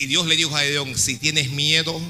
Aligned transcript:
Y 0.00 0.06
Dios 0.06 0.26
le 0.26 0.36
dijo 0.36 0.56
a 0.56 0.60
Gedeón, 0.60 0.96
si 0.96 1.16
tienes 1.16 1.50
miedo, 1.50 2.00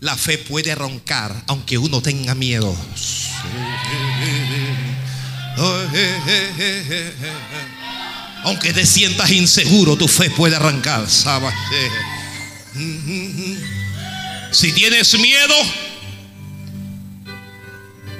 la 0.00 0.16
fe 0.16 0.38
puede 0.38 0.74
roncar 0.74 1.44
aunque 1.46 1.76
uno 1.76 2.00
tenga 2.00 2.34
miedo. 2.34 2.74
Aunque 8.44 8.72
te 8.72 8.86
sientas 8.86 9.30
inseguro, 9.30 9.96
tu 9.96 10.08
fe 10.08 10.30
puede 10.30 10.56
arrancar. 10.56 11.06
Si 14.50 14.72
tienes 14.72 15.18
miedo, 15.18 15.54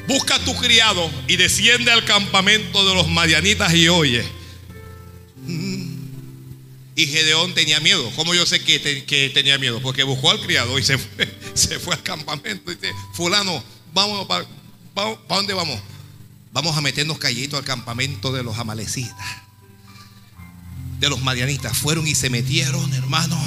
busca 0.06 0.34
a 0.34 0.44
tu 0.44 0.54
criado 0.56 1.10
y 1.26 1.36
desciende 1.36 1.90
al 1.90 2.04
campamento 2.04 2.86
de 2.86 2.94
los 2.94 3.08
madianitas 3.08 3.72
y 3.72 3.88
oye. 3.88 4.35
Y 6.96 7.06
Gedeón 7.06 7.52
tenía 7.52 7.78
miedo. 7.78 8.10
¿Cómo 8.16 8.34
yo 8.34 8.46
sé 8.46 8.64
que, 8.64 9.30
tenía 9.34 9.58
miedo? 9.58 9.80
Porque 9.82 10.02
buscó 10.02 10.30
al 10.30 10.40
criado 10.40 10.78
y 10.78 10.82
se 10.82 10.96
fue, 10.96 11.38
se 11.54 11.78
fue 11.78 11.94
al 11.94 12.02
campamento. 12.02 12.72
Y 12.72 12.74
dice, 12.74 12.90
fulano, 13.12 13.62
vamos 13.92 14.26
para, 14.26 14.46
vamos, 14.94 15.18
¿para 15.28 15.36
dónde 15.36 15.52
vamos? 15.52 15.78
Vamos 16.52 16.74
a 16.74 16.80
meternos 16.80 17.18
callitos 17.18 17.58
al 17.58 17.66
campamento 17.66 18.32
de 18.32 18.42
los 18.42 18.58
amalecitas. 18.58 19.14
De 20.98 21.10
los 21.10 21.20
madianitas. 21.20 21.76
Fueron 21.76 22.06
y 22.08 22.14
se 22.14 22.30
metieron, 22.30 22.94
hermano. 22.94 23.38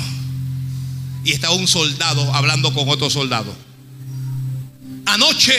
Y 1.23 1.31
estaba 1.31 1.55
un 1.55 1.67
soldado 1.67 2.31
hablando 2.36 2.72
con 2.72 2.88
otro 2.88 3.09
soldado. 3.09 3.55
Anoche, 5.08 5.55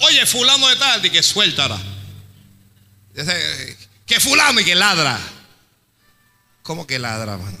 oye, 0.00 0.26
fulano 0.26 0.68
de 0.68 0.76
tal, 0.76 1.06
y 1.06 1.08
que 1.08 1.22
suéltala. 1.22 1.82
Que 4.04 4.20
fulano 4.20 4.60
y 4.60 4.64
que 4.64 4.74
ladra. 4.74 5.18
¿Cómo 6.66 6.84
que 6.84 6.98
ladra, 6.98 7.38
mano? 7.38 7.56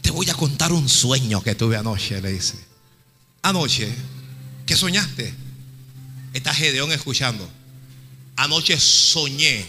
Te 0.00 0.12
voy 0.12 0.30
a 0.30 0.34
contar 0.34 0.72
un 0.72 0.88
sueño 0.88 1.42
que 1.42 1.56
tuve 1.56 1.76
anoche, 1.76 2.22
le 2.22 2.30
dice. 2.30 2.64
Anoche, 3.42 3.92
¿qué 4.66 4.76
soñaste? 4.76 5.34
Está 6.32 6.54
Gedeón 6.54 6.92
escuchando. 6.92 7.50
Anoche 8.36 8.78
soñé. 8.78 9.68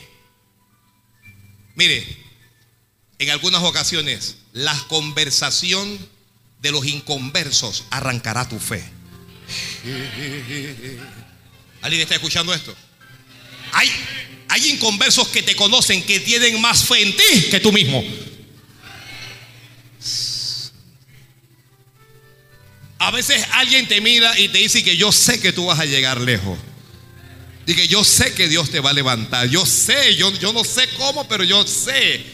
Mire, 1.73 2.05
en 3.17 3.31
algunas 3.31 3.63
ocasiones 3.63 4.37
la 4.53 4.77
conversación 4.89 5.97
de 6.61 6.71
los 6.71 6.85
inconversos 6.85 7.85
arrancará 7.89 8.47
tu 8.47 8.59
fe. 8.59 8.83
¿Alguien 11.81 12.03
está 12.03 12.13
escuchando 12.13 12.53
esto? 12.53 12.75
Hay, 13.71 13.89
hay 14.49 14.71
inconversos 14.71 15.27
que 15.27 15.43
te 15.43 15.55
conocen 15.55 16.03
que 16.03 16.19
tienen 16.19 16.59
más 16.59 16.83
fe 16.83 17.03
en 17.03 17.15
ti 17.15 17.43
que 17.51 17.59
tú 17.59 17.71
mismo. 17.71 18.03
A 22.97 23.11
veces 23.11 23.45
alguien 23.53 23.87
te 23.87 24.01
mira 24.01 24.37
y 24.37 24.49
te 24.49 24.57
dice 24.57 24.83
que 24.83 24.97
yo 24.97 25.11
sé 25.11 25.39
que 25.39 25.53
tú 25.53 25.67
vas 25.67 25.79
a 25.79 25.85
llegar 25.85 26.19
lejos. 26.19 26.57
Y 27.65 27.75
que 27.75 27.87
yo 27.87 28.03
sé 28.03 28.33
que 28.33 28.47
Dios 28.47 28.71
te 28.71 28.79
va 28.79 28.89
a 28.89 28.93
levantar. 28.93 29.47
Yo 29.47 29.65
sé, 29.65 30.15
yo, 30.15 30.33
yo 30.33 30.51
no 30.51 30.63
sé 30.63 30.89
cómo, 30.97 31.27
pero 31.27 31.43
yo 31.43 31.65
sé. 31.67 32.25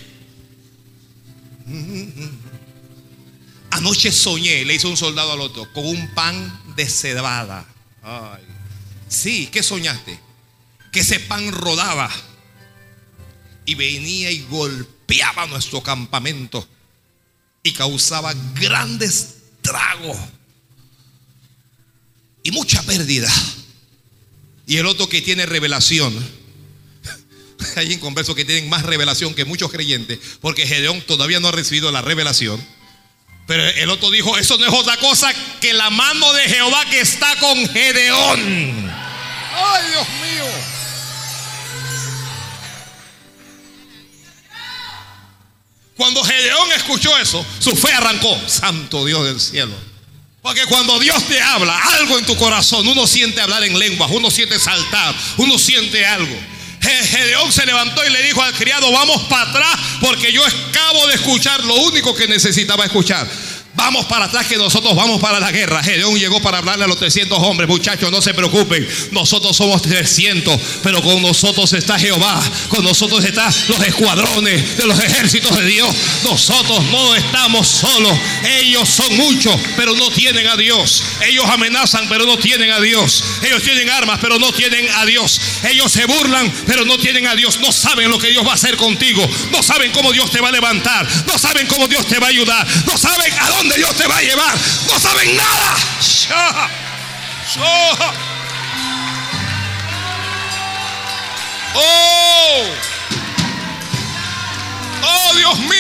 Anoche 3.71 4.13
soñé, 4.13 4.63
le 4.63 4.75
hizo 4.75 4.87
un 4.89 4.95
soldado 4.95 5.33
al 5.33 5.41
otro, 5.41 5.71
con 5.73 5.85
un 5.85 6.13
pan 6.13 6.61
de 6.77 6.87
cebada. 6.89 7.67
Sí, 9.09 9.49
¿qué 9.51 9.61
soñaste? 9.61 10.24
Que 10.95 11.01
ese 11.01 11.19
pan 11.19 11.51
rodaba 11.51 12.09
y 13.65 13.75
venía 13.75 14.31
y 14.31 14.45
golpeaba 14.49 15.45
nuestro 15.45 15.83
campamento 15.83 16.65
y 17.63 17.73
causaba 17.73 18.33
grandes 18.53 19.39
tragos 19.61 20.17
y 22.43 22.51
mucha 22.51 22.81
pérdida. 22.83 23.29
Y 24.67 24.77
el 24.77 24.85
otro 24.85 25.09
que 25.09 25.21
tiene 25.21 25.45
revelación. 25.45 26.15
Hay 27.75 27.91
inconversos 27.91 28.33
que 28.33 28.45
tienen 28.45 28.69
más 28.69 28.83
revelación 28.83 29.33
que 29.33 29.43
muchos 29.43 29.69
creyentes, 29.69 30.17
porque 30.39 30.65
Gedeón 30.65 31.01
todavía 31.01 31.41
no 31.41 31.49
ha 31.49 31.51
recibido 31.51 31.91
la 31.91 32.03
revelación. 32.03 32.65
Pero 33.47 33.67
el 33.67 33.89
otro 33.89 34.11
dijo, 34.11 34.37
eso 34.37 34.57
no 34.57 34.65
es 34.65 34.73
otra 34.73 34.95
cosa 34.95 35.33
que 35.59 35.73
la 35.73 35.89
mano 35.89 36.31
de 36.31 36.43
Jehová 36.43 36.85
que 36.89 37.01
está 37.01 37.35
con 37.41 37.67
Gedeón. 37.67 38.89
Ay, 39.57 39.89
Dios 39.91 40.07
mío. 40.07 40.74
Cuando 45.97 46.23
Gedeón 46.23 46.71
escuchó 46.73 47.17
eso, 47.17 47.45
su 47.59 47.75
fe 47.75 47.91
arrancó. 47.93 48.37
Santo 48.47 49.05
Dios 49.05 49.25
del 49.25 49.39
cielo. 49.39 49.73
Porque 50.41 50.65
cuando 50.65 50.99
Dios 50.99 51.23
te 51.27 51.41
habla 51.41 51.75
algo 51.97 52.19
en 52.19 52.25
tu 52.25 52.35
corazón, 52.37 52.87
uno 52.87 53.07
siente 53.07 53.41
hablar 53.41 53.63
en 53.63 53.79
lenguas, 53.79 54.11
uno 54.13 54.29
siente 54.29 54.59
saltar, 54.59 55.15
uno 55.37 55.57
siente 55.57 56.05
algo. 56.05 56.37
Gedeón 56.81 57.51
se 57.51 57.65
levantó 57.65 58.05
y 58.05 58.11
le 58.11 58.21
dijo 58.21 58.43
al 58.43 58.53
criado, 58.53 58.91
vamos 58.91 59.23
para 59.23 59.49
atrás 59.49 59.79
porque 60.01 60.31
yo 60.31 60.43
acabo 60.45 61.07
de 61.07 61.15
escuchar 61.15 61.63
lo 61.63 61.73
único 61.75 62.13
que 62.13 62.27
necesitaba 62.27 62.85
escuchar. 62.85 63.27
Vamos 63.75 64.05
para 64.05 64.25
atrás 64.25 64.47
que 64.47 64.55
nosotros 64.55 64.95
vamos 64.95 65.19
para 65.19 65.37
la 65.39 65.51
guerra. 65.51 65.83
Gedeón 65.83 66.17
llegó 66.17 66.41
para 66.41 66.59
hablarle 66.59 66.85
a 66.85 66.87
los 66.87 66.97
300 66.97 67.37
hombres. 67.39 67.67
Muchachos, 67.67 68.09
no 68.09 68.21
se 68.21 68.33
preocupen. 68.33 68.87
Nosotros 69.11 69.55
somos 69.55 69.81
300, 69.81 70.57
pero 70.81 71.01
con 71.01 71.21
nosotros 71.21 71.73
está 71.73 71.99
Jehová. 71.99 72.41
Con 72.69 72.85
nosotros 72.85 73.23
están 73.25 73.53
los 73.67 73.79
escuadrones 73.81 74.77
de 74.77 74.85
los 74.85 74.97
ejércitos 74.97 75.57
de 75.57 75.65
Dios. 75.65 75.93
Nosotros 76.23 76.85
no 76.85 77.15
estamos 77.15 77.67
solos. 77.67 78.17
Ellos 78.61 78.87
son 78.87 79.17
muchos, 79.17 79.53
pero 79.75 79.93
no 79.93 80.09
tienen 80.09 80.47
a 80.47 80.55
Dios. 80.55 81.03
Ellos 81.27 81.45
amenazan, 81.45 82.07
pero 82.07 82.25
no 82.25 82.37
tienen 82.37 82.71
a 82.71 82.79
Dios. 82.79 83.23
Ellos 83.43 83.61
tienen 83.61 83.89
armas, 83.89 84.19
pero 84.21 84.39
no 84.39 84.53
tienen 84.53 84.89
a 84.95 85.05
Dios. 85.05 85.41
Ellos 85.69 85.91
se 85.91 86.05
burlan, 86.05 86.49
pero 86.65 86.85
no 86.85 86.97
tienen 86.97 87.27
a 87.27 87.35
Dios. 87.35 87.59
No 87.59 87.73
saben 87.73 88.09
lo 88.09 88.19
que 88.19 88.29
Dios 88.29 88.45
va 88.47 88.51
a 88.51 88.55
hacer 88.55 88.77
contigo. 88.77 89.27
No 89.51 89.61
saben 89.61 89.91
cómo 89.91 90.13
Dios 90.13 90.31
te 90.31 90.39
va 90.39 90.47
a 90.47 90.53
levantar. 90.53 91.05
No 91.27 91.37
saben 91.37 91.67
cómo 91.67 91.89
Dios 91.89 92.07
te 92.07 92.19
va 92.19 92.27
a 92.27 92.29
ayudar. 92.29 92.65
No 92.85 92.97
saben 92.97 93.33
a 93.33 93.49
dónde 93.49 93.64
Dios 93.73 93.95
te 93.95 94.07
va 94.07 94.17
a 94.17 94.21
llevar. 94.21 94.55
No 94.87 94.99
saben 94.99 95.35
nada. 95.35 95.75
Oh, 101.77 102.63
oh 105.03 105.33
Dios 105.35 105.59
mío. 105.59 105.75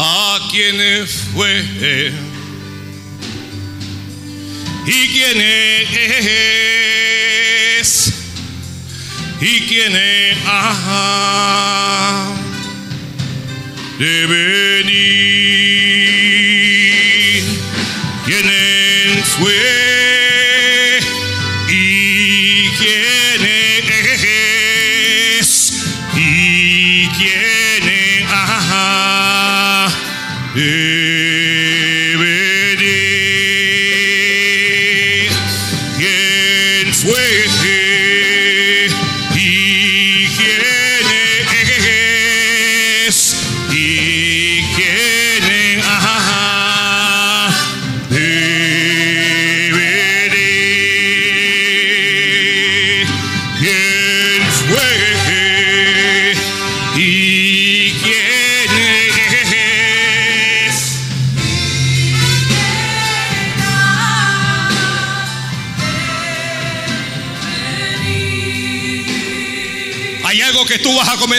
A 0.00 0.38
quién 0.50 1.06
fue. 1.06 2.12
Y 4.86 5.08
quién 5.08 5.40
es 5.40 5.88
y 9.40 9.60
quién 9.68 9.92
ha 10.46 12.26
de 13.98 14.26
venir 14.26 15.18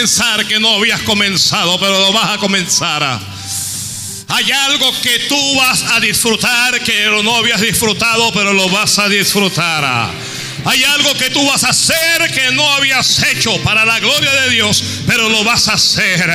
comenzar 0.00 0.46
que 0.46 0.58
no 0.58 0.76
habías 0.76 1.02
comenzado, 1.02 1.78
pero 1.78 2.00
lo 2.00 2.10
vas 2.14 2.30
a 2.30 2.38
comenzar. 2.38 3.20
Hay 4.28 4.50
algo 4.50 4.98
que 5.02 5.18
tú 5.28 5.56
vas 5.56 5.82
a 5.82 6.00
disfrutar 6.00 6.82
que 6.82 7.04
no 7.22 7.36
habías 7.36 7.60
disfrutado, 7.60 8.32
pero 8.32 8.54
lo 8.54 8.70
vas 8.70 8.98
a 8.98 9.10
disfrutar. 9.10 10.10
Hay 10.64 10.84
algo 10.84 11.12
que 11.18 11.28
tú 11.28 11.46
vas 11.46 11.64
a 11.64 11.68
hacer 11.68 12.32
que 12.32 12.50
no 12.52 12.66
habías 12.72 13.22
hecho 13.24 13.62
para 13.62 13.84
la 13.84 14.00
gloria 14.00 14.32
de 14.32 14.50
Dios, 14.50 14.82
pero 15.06 15.28
lo 15.28 15.44
vas 15.44 15.68
a 15.68 15.74
hacer. 15.74 16.30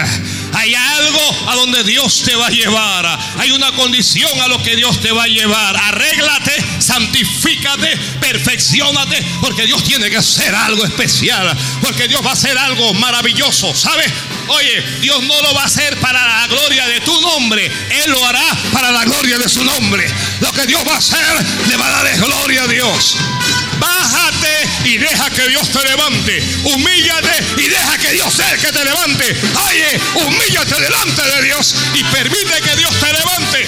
Hay 0.55 0.73
algo 0.73 1.49
a 1.49 1.55
donde 1.55 1.83
Dios 1.83 2.21
te 2.23 2.35
va 2.35 2.47
a 2.47 2.49
llevar. 2.49 3.19
Hay 3.37 3.51
una 3.51 3.71
condición 3.73 4.39
a 4.41 4.47
lo 4.47 4.61
que 4.63 4.75
Dios 4.75 5.01
te 5.01 5.11
va 5.11 5.23
a 5.23 5.27
llevar. 5.27 5.75
Arréglate, 5.75 6.63
santifícate, 6.79 7.97
perfeccionate, 8.19 9.21
porque 9.41 9.65
Dios 9.65 9.83
tiene 9.83 10.09
que 10.09 10.17
hacer 10.17 10.55
algo 10.55 10.85
especial. 10.85 11.55
Porque 11.81 12.07
Dios 12.07 12.25
va 12.25 12.29
a 12.29 12.33
hacer 12.33 12.57
algo 12.57 12.93
maravilloso. 12.93 13.75
¿Sabes? 13.75 14.11
Oye, 14.47 14.81
Dios 15.01 15.21
no 15.23 15.41
lo 15.41 15.53
va 15.53 15.63
a 15.63 15.65
hacer 15.65 15.99
para 15.99 16.25
la 16.25 16.47
gloria 16.47 16.87
de 16.87 17.01
tu 17.01 17.19
nombre. 17.21 17.65
Él 17.65 18.11
lo 18.11 18.25
hará 18.25 18.45
para 18.71 18.91
la 18.91 19.03
gloria 19.03 19.37
de 19.37 19.49
su 19.49 19.63
nombre. 19.63 20.05
Lo 20.39 20.51
que 20.53 20.65
Dios 20.67 20.81
va 20.87 20.95
a 20.95 20.97
hacer 20.97 21.45
le 21.67 21.77
va 21.77 21.87
a 21.87 22.03
dar 22.03 22.17
gloria 22.17 22.63
a 22.63 22.67
Dios. 22.67 23.17
Bájate 23.79 24.44
y 24.83 24.97
deja 24.97 25.29
que 25.29 25.47
Dios 25.49 25.69
te 25.69 25.83
levante. 25.83 26.41
Humíllate 26.63 27.43
y 27.57 27.67
deja 27.67 27.95
que 27.97 28.11
Dios 28.11 28.33
sea 28.33 28.51
el 28.51 28.59
que 28.59 28.71
te 28.71 28.83
levante. 28.83 29.35
Oye, 29.67 29.99
humíllate 30.15 30.81
delante 30.81 31.21
de 31.21 31.43
Dios 31.43 31.75
y 31.93 32.03
permite 32.03 32.61
que 32.61 32.75
Dios 32.75 32.91
te 32.99 33.13
levante. 33.13 33.67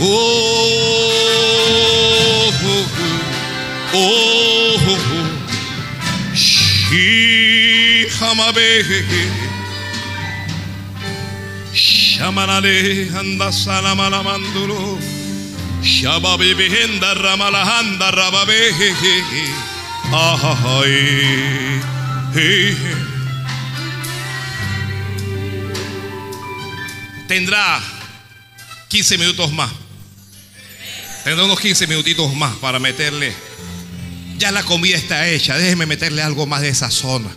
oh, 0.00 0.04
oh, 3.92 3.92
oh, 3.92 4.86
oh. 4.86 4.94
Shamanale 11.74 13.10
anda 13.18 13.50
salamala 13.50 14.22
manduro. 14.22 14.96
Shababe 15.82 16.54
behenda 16.54 17.14
ramalahanda 17.14 18.10
rababe. 18.12 18.70
Tendrá 27.26 27.80
15 28.88 29.18
minutos 29.18 29.52
más. 29.52 29.70
Tendrá 31.24 31.44
unos 31.44 31.58
15 31.58 31.88
minutitos 31.88 32.32
más 32.34 32.54
para 32.56 32.78
meterle. 32.78 33.32
Ya 34.38 34.52
la 34.52 34.62
comida 34.62 34.96
está 34.96 35.28
hecha. 35.28 35.56
Déjeme 35.56 35.86
meterle 35.86 36.22
algo 36.22 36.46
más 36.46 36.60
de 36.60 36.68
esa 36.68 36.90
zona. 36.90 37.30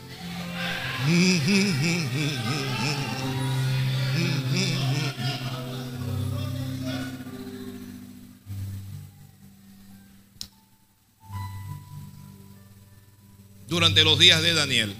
Durante 13.78 14.04
los 14.04 14.18
días 14.18 14.42
de 14.42 14.56
Daniel, 14.56 14.96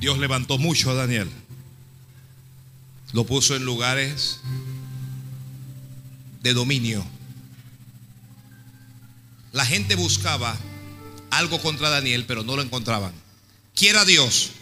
Dios 0.00 0.16
levantó 0.16 0.56
mucho 0.56 0.90
a 0.90 0.94
Daniel. 0.94 1.28
Lo 3.12 3.24
puso 3.24 3.54
en 3.54 3.66
lugares 3.66 4.40
de 6.40 6.54
dominio. 6.54 7.04
La 9.52 9.66
gente 9.66 9.96
buscaba 9.96 10.56
algo 11.30 11.60
contra 11.60 11.90
Daniel, 11.90 12.24
pero 12.26 12.42
no 12.42 12.56
lo 12.56 12.62
encontraban. 12.62 13.12
Quiera 13.74 14.06
Dios 14.06 14.52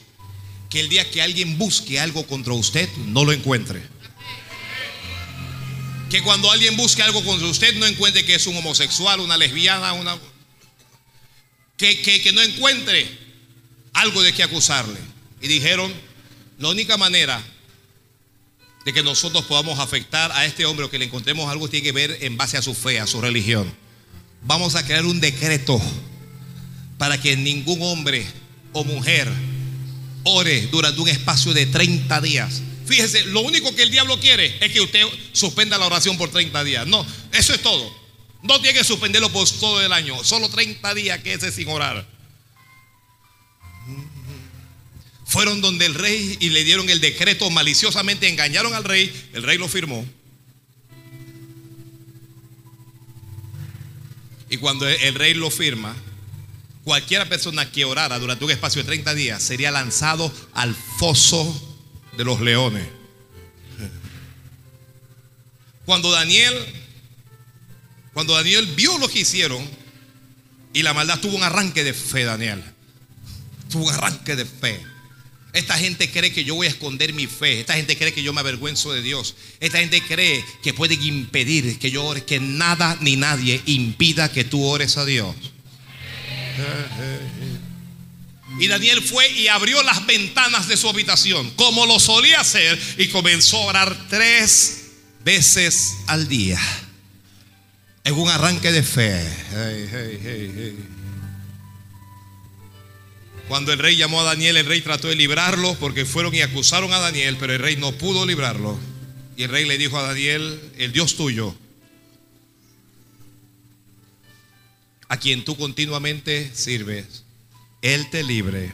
que 0.68 0.80
el 0.80 0.88
día 0.88 1.08
que 1.08 1.22
alguien 1.22 1.56
busque 1.58 2.00
algo 2.00 2.26
contra 2.26 2.54
usted, 2.54 2.88
no 3.06 3.24
lo 3.24 3.30
encuentre. 3.30 3.84
Que 6.10 6.24
cuando 6.24 6.50
alguien 6.50 6.76
busque 6.76 7.04
algo 7.04 7.24
contra 7.24 7.46
usted, 7.46 7.76
no 7.76 7.86
encuentre 7.86 8.24
que 8.24 8.34
es 8.34 8.48
un 8.48 8.56
homosexual, 8.56 9.20
una 9.20 9.36
lesbiana, 9.36 9.92
una... 9.92 10.18
Que, 11.76 12.00
que, 12.00 12.22
que 12.22 12.32
no 12.32 12.42
encuentre 12.42 13.06
algo 13.92 14.22
de 14.22 14.32
qué 14.32 14.42
acusarle. 14.42 14.98
Y 15.40 15.48
dijeron, 15.48 15.92
la 16.58 16.68
única 16.68 16.96
manera 16.96 17.42
de 18.84 18.92
que 18.92 19.02
nosotros 19.02 19.44
podamos 19.44 19.78
afectar 19.80 20.30
a 20.32 20.46
este 20.46 20.64
hombre 20.64 20.86
o 20.86 20.90
que 20.90 20.98
le 20.98 21.06
encontremos 21.06 21.50
algo 21.50 21.68
tiene 21.68 21.84
que 21.84 21.92
ver 21.92 22.18
en 22.20 22.36
base 22.36 22.56
a 22.56 22.62
su 22.62 22.72
fe, 22.72 23.00
a 23.00 23.06
su 23.06 23.20
religión. 23.20 23.74
Vamos 24.42 24.76
a 24.76 24.86
crear 24.86 25.04
un 25.04 25.20
decreto 25.20 25.80
para 26.96 27.20
que 27.20 27.36
ningún 27.36 27.82
hombre 27.82 28.24
o 28.72 28.84
mujer 28.84 29.28
ore 30.22 30.68
durante 30.68 31.00
un 31.00 31.08
espacio 31.08 31.52
de 31.52 31.66
30 31.66 32.20
días. 32.20 32.62
Fíjese, 32.86 33.24
lo 33.26 33.40
único 33.40 33.74
que 33.74 33.82
el 33.82 33.90
diablo 33.90 34.20
quiere 34.20 34.56
es 34.60 34.72
que 34.72 34.80
usted 34.80 35.02
suspenda 35.32 35.78
la 35.78 35.86
oración 35.86 36.16
por 36.16 36.30
30 36.30 36.62
días. 36.62 36.86
No, 36.86 37.04
eso 37.32 37.54
es 37.54 37.62
todo. 37.62 38.05
No 38.46 38.60
tiene 38.60 38.78
que 38.78 38.84
suspenderlo 38.84 39.30
por 39.30 39.48
todo 39.48 39.82
el 39.82 39.92
año. 39.92 40.22
Solo 40.24 40.48
30 40.48 40.94
días 40.94 41.20
que 41.20 41.34
ese 41.34 41.50
sin 41.50 41.68
orar. 41.68 42.06
Fueron 45.26 45.60
donde 45.60 45.86
el 45.86 45.94
rey 45.94 46.38
y 46.40 46.50
le 46.50 46.62
dieron 46.64 46.88
el 46.88 47.00
decreto, 47.00 47.50
maliciosamente 47.50 48.28
engañaron 48.28 48.74
al 48.74 48.84
rey, 48.84 49.12
el 49.32 49.42
rey 49.42 49.58
lo 49.58 49.68
firmó. 49.68 50.06
Y 54.48 54.56
cuando 54.58 54.88
el 54.88 55.14
rey 55.14 55.34
lo 55.34 55.50
firma, 55.50 55.94
cualquiera 56.84 57.28
persona 57.28 57.70
que 57.72 57.84
orara 57.84 58.18
durante 58.20 58.44
un 58.44 58.52
espacio 58.52 58.82
de 58.82 58.86
30 58.86 59.14
días 59.14 59.42
sería 59.42 59.72
lanzado 59.72 60.32
al 60.54 60.74
foso 60.98 61.78
de 62.16 62.24
los 62.24 62.40
leones. 62.40 62.86
Cuando 65.84 66.10
Daniel, 66.10 66.54
cuando 68.16 68.32
Daniel 68.32 68.64
vio 68.74 68.96
lo 68.96 69.10
que 69.10 69.18
hicieron 69.18 69.62
y 70.72 70.82
la 70.82 70.94
maldad 70.94 71.20
tuvo 71.20 71.36
un 71.36 71.42
arranque 71.42 71.84
de 71.84 71.92
fe, 71.92 72.24
Daniel, 72.24 72.64
tuvo 73.70 73.88
un 73.88 73.92
arranque 73.92 74.34
de 74.34 74.46
fe. 74.46 74.80
Esta 75.52 75.76
gente 75.76 76.10
cree 76.10 76.32
que 76.32 76.42
yo 76.42 76.54
voy 76.54 76.66
a 76.66 76.70
esconder 76.70 77.12
mi 77.12 77.26
fe. 77.26 77.60
Esta 77.60 77.74
gente 77.74 77.94
cree 77.94 78.14
que 78.14 78.22
yo 78.22 78.32
me 78.32 78.40
avergüenzo 78.40 78.90
de 78.90 79.02
Dios. 79.02 79.34
Esta 79.60 79.80
gente 79.80 80.00
cree 80.00 80.42
que 80.62 80.72
pueden 80.72 81.02
impedir 81.02 81.78
que 81.78 81.90
yo 81.90 82.06
ore, 82.06 82.24
que 82.24 82.40
nada 82.40 82.96
ni 83.02 83.16
nadie 83.16 83.60
impida 83.66 84.32
que 84.32 84.44
tú 84.44 84.64
ores 84.64 84.96
a 84.96 85.04
Dios. 85.04 85.36
Y 88.58 88.66
Daniel 88.66 89.02
fue 89.02 89.30
y 89.30 89.48
abrió 89.48 89.82
las 89.82 90.06
ventanas 90.06 90.68
de 90.68 90.78
su 90.78 90.88
habitación, 90.88 91.50
como 91.50 91.84
lo 91.84 92.00
solía 92.00 92.40
hacer, 92.40 92.80
y 92.96 93.08
comenzó 93.08 93.58
a 93.58 93.66
orar 93.66 94.06
tres 94.08 94.84
veces 95.22 95.96
al 96.06 96.28
día. 96.28 96.58
En 98.06 98.14
un 98.14 98.28
arranque 98.28 98.70
de 98.70 98.84
fe. 98.84 99.20
Cuando 103.48 103.72
el 103.72 103.80
rey 103.80 103.96
llamó 103.96 104.20
a 104.20 104.24
Daniel, 104.24 104.56
el 104.56 104.66
rey 104.66 104.80
trató 104.80 105.08
de 105.08 105.16
librarlo 105.16 105.74
porque 105.80 106.04
fueron 106.04 106.32
y 106.32 106.40
acusaron 106.40 106.92
a 106.92 107.00
Daniel, 107.00 107.36
pero 107.40 107.52
el 107.52 107.58
rey 107.58 107.76
no 107.76 107.90
pudo 107.90 108.24
librarlo. 108.24 108.78
Y 109.36 109.42
el 109.42 109.50
rey 109.50 109.66
le 109.66 109.76
dijo 109.76 109.98
a 109.98 110.02
Daniel, 110.02 110.60
el 110.78 110.92
Dios 110.92 111.16
tuyo, 111.16 111.56
a 115.08 115.16
quien 115.16 115.44
tú 115.44 115.56
continuamente 115.56 116.52
sirves, 116.54 117.24
Él 117.82 118.08
te 118.10 118.22
libre 118.22 118.72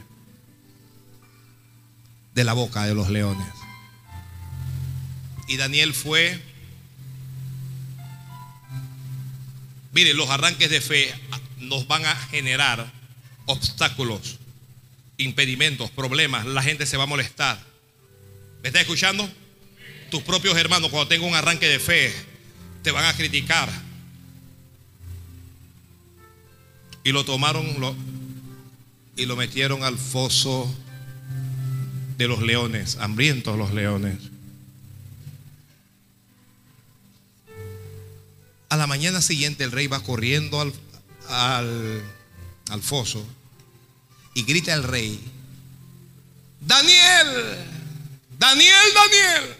de 2.35 2.43
la 2.43 2.53
boca 2.53 2.85
de 2.85 2.93
los 2.93 3.09
leones. 3.09 3.47
Y 5.47 5.57
Daniel 5.57 5.95
fue, 5.95 6.39
mire, 9.93 10.13
los 10.13 10.29
arranques 10.29 10.69
de 10.69 10.81
fe 10.81 11.13
nos 11.59 11.87
van 11.87 12.05
a 12.05 12.15
generar 12.15 12.91
obstáculos 13.45 14.37
impedimentos, 15.17 15.89
problemas, 15.91 16.45
la 16.45 16.61
gente 16.61 16.85
se 16.85 16.97
va 16.97 17.03
a 17.03 17.07
molestar. 17.07 17.59
¿Me 18.61 18.69
estás 18.69 18.81
escuchando? 18.81 19.29
Tus 20.09 20.23
propios 20.23 20.57
hermanos, 20.57 20.89
cuando 20.89 21.07
tengan 21.07 21.29
un 21.29 21.35
arranque 21.35 21.67
de 21.67 21.79
fe, 21.79 22.13
te 22.81 22.91
van 22.91 23.05
a 23.05 23.13
criticar. 23.13 23.69
Y 27.03 27.11
lo 27.11 27.25
tomaron 27.25 27.95
y 29.15 29.25
lo 29.25 29.35
metieron 29.35 29.83
al 29.83 29.97
foso 29.97 30.73
de 32.17 32.27
los 32.27 32.41
leones, 32.41 32.97
hambrientos 32.97 33.57
los 33.57 33.73
leones. 33.73 34.32
A 38.73 38.75
la 38.75 38.87
mañana 38.87 39.21
siguiente 39.21 39.63
el 39.63 39.71
rey 39.71 39.85
va 39.85 39.99
corriendo 39.99 40.59
al, 40.59 40.73
al, 41.29 42.01
al 42.71 42.81
foso 42.81 43.23
y 44.33 44.41
grita 44.45 44.73
el 44.73 44.81
rey, 44.81 45.23
Daniel, 46.59 47.67
Daniel, 48.39 48.87
Daniel, 48.95 49.55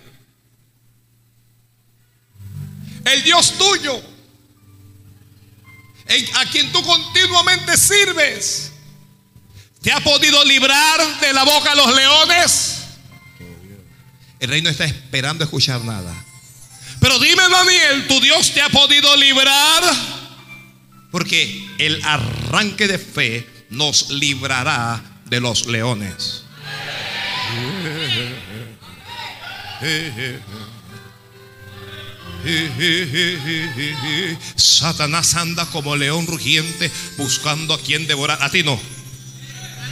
el 3.06 3.24
Dios 3.24 3.54
tuyo, 3.56 4.02
a 6.34 6.46
quien 6.48 6.72
tú 6.72 6.84
continuamente 6.84 7.78
sirves, 7.78 8.72
¿te 9.84 9.92
ha 9.92 10.00
podido 10.00 10.44
librar 10.44 11.20
de 11.20 11.34
la 11.34 11.44
boca 11.44 11.74
a 11.74 11.76
los 11.76 11.96
leones? 11.96 12.82
El 14.40 14.50
rey 14.50 14.64
no 14.64 14.72
está 14.72 14.86
esperando 14.86 15.44
escuchar 15.44 15.86
nada. 15.86 16.23
Pero 17.04 17.20
dime, 17.20 17.44
Daniel, 17.52 18.08
¿tu 18.08 18.22
Dios 18.22 18.54
te 18.54 18.62
ha 18.62 18.70
podido 18.70 19.14
librar? 19.18 19.84
Porque 21.12 21.68
el 21.78 22.02
arranque 22.06 22.88
de 22.88 22.98
fe 22.98 23.46
nos 23.70 24.10
librará 24.10 25.04
de 25.26 25.42
los 25.42 25.66
leones. 25.66 26.46
Satanás 34.56 35.36
anda 35.36 35.66
como 35.66 35.98
león 35.98 36.26
rugiente 36.26 36.90
buscando 37.18 37.74
a 37.74 37.82
quien 37.82 38.08
devorar. 38.08 38.42
A 38.42 38.50
ti 38.50 38.64
no. 38.64 38.80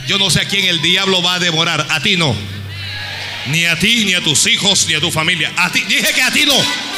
Yo 0.08 0.16
no 0.16 0.30
sé 0.30 0.40
a 0.40 0.48
quién 0.48 0.64
el 0.64 0.80
diablo 0.80 1.22
va 1.22 1.34
a 1.34 1.40
devorar. 1.40 1.86
A 1.90 2.00
ti 2.00 2.16
no. 2.16 2.34
Ni 3.48 3.66
a 3.66 3.78
ti, 3.78 4.06
ni 4.06 4.14
a 4.14 4.22
tus 4.22 4.46
hijos, 4.46 4.86
ni 4.88 4.94
a 4.94 5.00
tu 5.00 5.10
familia. 5.10 5.52
A 5.58 5.70
ti, 5.70 5.82
dije 5.82 6.10
que 6.14 6.22
a 6.22 6.32
ti 6.32 6.46
no. 6.46 6.91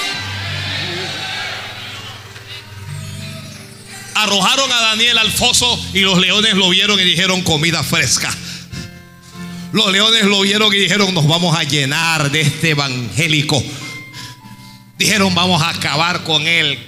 Arrojaron 4.14 4.70
a 4.72 4.80
Daniel 4.80 5.18
al 5.18 5.30
foso 5.30 5.82
y 5.92 6.00
los 6.00 6.18
leones 6.18 6.54
lo 6.54 6.68
vieron 6.68 6.98
y 7.00 7.04
dijeron 7.04 7.42
comida 7.42 7.82
fresca. 7.82 8.34
Los 9.72 9.90
leones 9.90 10.24
lo 10.24 10.40
vieron 10.42 10.72
y 10.72 10.78
dijeron 10.78 11.12
nos 11.14 11.26
vamos 11.26 11.56
a 11.56 11.64
llenar 11.64 12.30
de 12.30 12.42
este 12.42 12.70
evangélico. 12.70 13.62
Dijeron 14.98 15.34
vamos 15.34 15.62
a 15.62 15.70
acabar 15.70 16.22
con 16.22 16.46
él. 16.46 16.78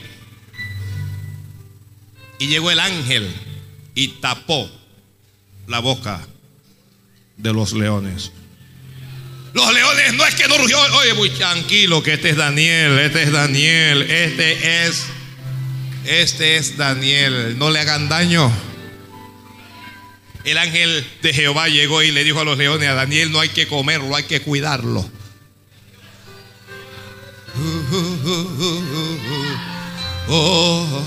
Y 2.38 2.46
llegó 2.46 2.70
el 2.70 2.80
ángel 2.80 3.34
y 3.94 4.08
tapó 4.08 4.70
la 5.66 5.80
boca 5.80 6.26
de 7.36 7.52
los 7.52 7.72
leones. 7.72 8.30
Los 9.56 9.72
leones 9.72 10.12
no 10.14 10.26
es 10.26 10.34
que 10.34 10.46
no 10.48 10.58
rugió. 10.58 10.78
Oye, 10.98 11.14
muy 11.14 11.30
tranquilo, 11.30 12.02
que 12.02 12.12
este 12.12 12.30
es 12.30 12.36
Daniel, 12.36 12.98
este 12.98 13.22
es 13.22 13.32
Daniel, 13.32 14.02
este 14.02 14.86
es, 14.86 15.06
este 16.06 16.56
es 16.56 16.76
Daniel. 16.76 17.58
No 17.58 17.70
le 17.70 17.80
hagan 17.80 18.08
daño. 18.08 18.52
El 20.44 20.58
ángel 20.58 21.04
de 21.22 21.32
Jehová 21.34 21.68
llegó 21.68 22.02
y 22.02 22.12
le 22.12 22.22
dijo 22.22 22.40
a 22.40 22.44
los 22.44 22.56
leones, 22.56 22.88
a 22.88 22.94
Daniel 22.94 23.32
no 23.32 23.40
hay 23.40 23.48
que 23.48 23.66
comerlo, 23.66 24.14
hay 24.14 24.24
que 24.24 24.40
cuidarlo. 24.40 25.10
Oh, 30.28 31.02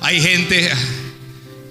hay 0.00 0.20
gente, 0.20 0.70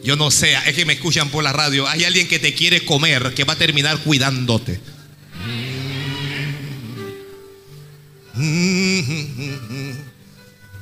yo 0.04 0.16
no 0.16 0.30
sé, 0.32 0.54
es 0.66 0.76
que 0.76 0.86
me 0.86 0.94
escuchan 0.94 1.30
por 1.30 1.44
la 1.44 1.54
radio, 1.54 1.88
hay 1.88 2.04
alguien 2.04 2.28
que 2.28 2.40
te 2.40 2.54
quiere 2.54 2.86
comer, 2.86 3.34
que 3.34 3.46
va 3.46 3.54
a 3.54 3.58
terminar 3.58 3.98
cuidándote. 4.00 4.80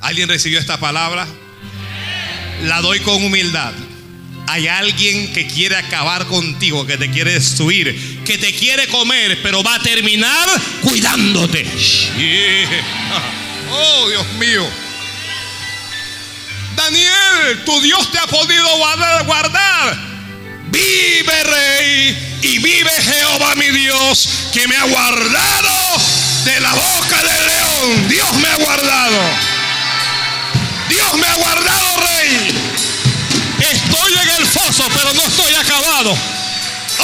¿Alguien 0.00 0.28
recibió 0.28 0.58
esta 0.58 0.78
palabra? 0.78 1.26
La 2.62 2.80
doy 2.80 3.00
con 3.00 3.22
humildad. 3.22 3.72
Hay 4.46 4.66
alguien 4.66 5.32
que 5.32 5.46
quiere 5.46 5.76
acabar 5.76 6.26
contigo, 6.26 6.86
que 6.86 6.96
te 6.96 7.10
quiere 7.10 7.34
destruir, 7.34 8.24
que 8.24 8.38
te 8.38 8.54
quiere 8.54 8.86
comer, 8.88 9.40
pero 9.42 9.62
va 9.62 9.74
a 9.74 9.82
terminar 9.82 10.48
cuidándote. 10.82 11.66
Oh, 13.70 14.08
Dios 14.08 14.26
mío. 14.38 14.66
Daniel, 16.74 17.64
tu 17.66 17.80
Dios 17.82 18.10
te 18.10 18.18
ha 18.18 18.26
podido 18.26 18.66
guardar. 19.26 20.08
Vive 20.70 21.42
rey 21.44 22.38
y 22.42 22.58
vive 22.58 22.90
Jehová 22.90 23.54
mi 23.56 23.68
Dios 23.68 24.28
que 24.52 24.66
me 24.68 24.76
ha 24.76 24.84
guardado 24.84 26.02
de 26.44 26.60
la 26.60 26.72
boca 26.72 27.22
del 27.22 27.46
león. 27.46 28.08
Dios 28.08 28.34
me 28.36 28.48
ha 28.48 28.56
guardado. 28.56 29.57
Dios 30.88 31.14
me 31.18 31.26
ha 31.26 31.34
guardado, 31.34 31.96
rey. 31.96 32.48
Estoy 33.60 34.12
en 34.12 34.42
el 34.42 34.46
foso, 34.46 34.84
pero 34.94 35.12
no 35.14 35.22
estoy 35.22 35.54
acabado. 35.54 36.16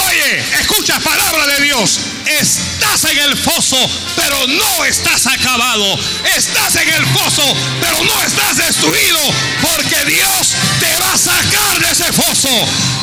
Oye, 0.07 0.39
escucha 0.59 0.99
palabra 0.99 1.45
de 1.47 1.63
Dios. 1.65 1.99
Estás 2.25 3.05
en 3.05 3.17
el 3.19 3.37
foso, 3.37 3.77
pero 4.15 4.47
no 4.47 4.85
estás 4.85 5.27
acabado. 5.27 5.99
Estás 6.35 6.75
en 6.75 6.89
el 6.89 7.05
foso, 7.07 7.43
pero 7.79 8.03
no 8.03 8.21
estás 8.23 8.57
destruido. 8.57 9.19
Porque 9.61 10.05
Dios 10.05 10.55
te 10.79 10.97
va 10.97 11.13
a 11.13 11.17
sacar 11.17 11.79
de 11.79 11.91
ese 11.91 12.11
foso. 12.11 12.49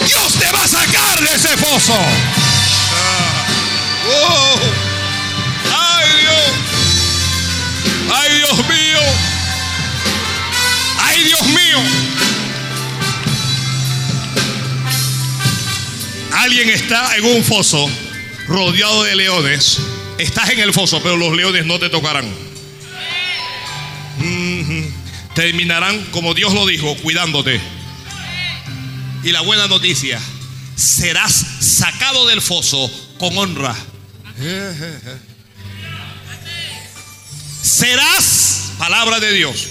Dios 0.07 0.35
te 0.39 0.51
va 0.51 0.65
a 0.65 0.69
sacar 0.69 1.21
de 1.21 1.35
ese 1.35 1.57
foso. 1.57 1.95
Oh. 4.05 4.82
Mío. 11.73 11.83
Alguien 16.33 16.71
está 16.71 17.17
en 17.17 17.25
un 17.25 17.45
foso 17.45 17.89
rodeado 18.49 19.05
de 19.05 19.17
leones. 19.17 19.79
Estás 20.19 20.51
en 20.51 20.61
el 20.61 20.73
foso, 20.73 21.03
pero 21.03 21.17
los 21.17 21.37
leones 21.37 21.67
no 21.67 21.79
te 21.79 21.89
tocarán. 21.89 22.29
Terminarán 25.35 26.05
como 26.07 26.35
Dios 26.35 26.53
lo 26.53 26.67
dijo, 26.67 26.97
cuidándote. 26.97 27.61
Y 29.25 29.33
la 29.33 29.41
buena 29.41 29.69
noticia, 29.69 30.21
serás 30.77 31.33
sacado 31.61 32.27
del 32.27 32.43
foso 32.43 32.91
con 33.19 33.37
honra. 33.39 33.75
Serás, 37.63 38.73
palabra 38.79 39.21
de 39.21 39.33
Dios, 39.33 39.69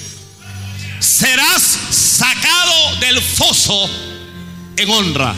serás 1.01 1.61
sacado 1.89 2.95
del 2.99 3.21
foso 3.21 3.89
en 4.77 4.89
honra. 4.89 5.35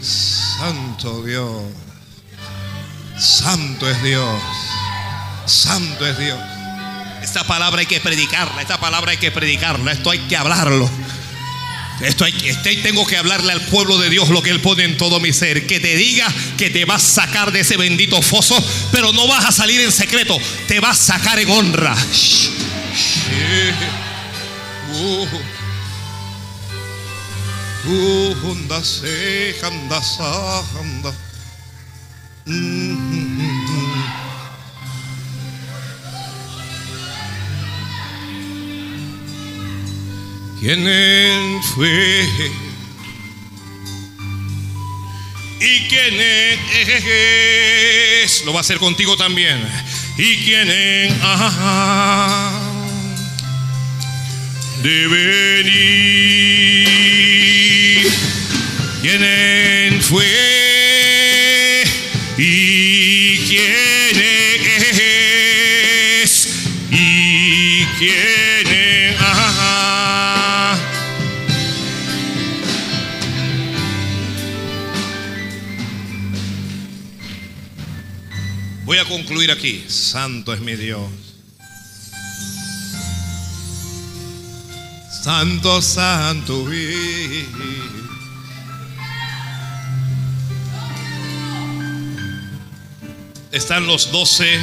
Santo 0.00 1.22
Dios. 1.22 1.62
Santo 3.18 3.88
es 3.90 4.02
Dios. 4.02 4.42
Santo 5.44 6.06
es 6.06 6.18
Dios. 6.18 6.40
Esta 7.22 7.44
palabra 7.44 7.80
hay 7.80 7.86
que 7.86 8.00
predicarla. 8.00 8.62
Esta 8.62 8.78
palabra 8.78 9.10
hay 9.10 9.18
que 9.18 9.30
predicarla. 9.30 9.92
Esto 9.92 10.10
hay 10.10 10.20
que 10.20 10.36
hablarlo. 10.36 10.88
Esto 12.00 12.24
hay, 12.24 12.34
este, 12.44 12.76
tengo 12.76 13.06
que 13.06 13.16
hablarle 13.16 13.52
al 13.52 13.62
pueblo 13.66 13.98
de 13.98 14.10
Dios 14.10 14.28
lo 14.28 14.42
que 14.42 14.50
Él 14.50 14.60
pone 14.60 14.84
en 14.84 14.96
todo 14.96 15.18
mi 15.20 15.32
ser. 15.32 15.66
Que 15.66 15.80
te 15.80 15.96
diga 15.96 16.32
que 16.58 16.70
te 16.70 16.84
vas 16.84 17.02
a 17.02 17.26
sacar 17.26 17.52
de 17.52 17.60
ese 17.60 17.76
bendito 17.76 18.20
foso, 18.22 18.56
pero 18.92 19.12
no 19.12 19.26
vas 19.26 19.46
a 19.46 19.52
salir 19.52 19.80
en 19.80 19.92
secreto. 19.92 20.38
Te 20.68 20.80
vas 20.80 21.00
a 21.00 21.18
sacar 21.18 21.38
en 21.38 21.50
honra. 21.50 21.96
¿Quién 40.60 41.62
fue? 41.74 42.28
¿Y 45.60 45.80
quién 45.88 46.20
es? 46.20 46.58
Lo 48.44 48.52
va 48.52 48.58
a 48.58 48.60
hacer 48.62 48.78
contigo 48.78 49.16
también. 49.16 49.60
¿Y 50.16 50.36
quién 50.44 50.70
es? 50.70 51.12
De 54.82 55.06
venir. 55.08 56.86
¿Quién 59.02 60.02
fue? 60.02 60.24
¿Y 62.38 63.38
quién 63.46 63.85
Voy 78.86 78.98
a 78.98 79.04
concluir 79.04 79.50
aquí. 79.50 79.84
Santo 79.88 80.54
es 80.54 80.60
mi 80.60 80.76
Dios. 80.76 81.10
Santo, 85.24 85.82
santo. 85.82 86.64
están 93.50 93.88
los 93.88 94.12
doce 94.12 94.56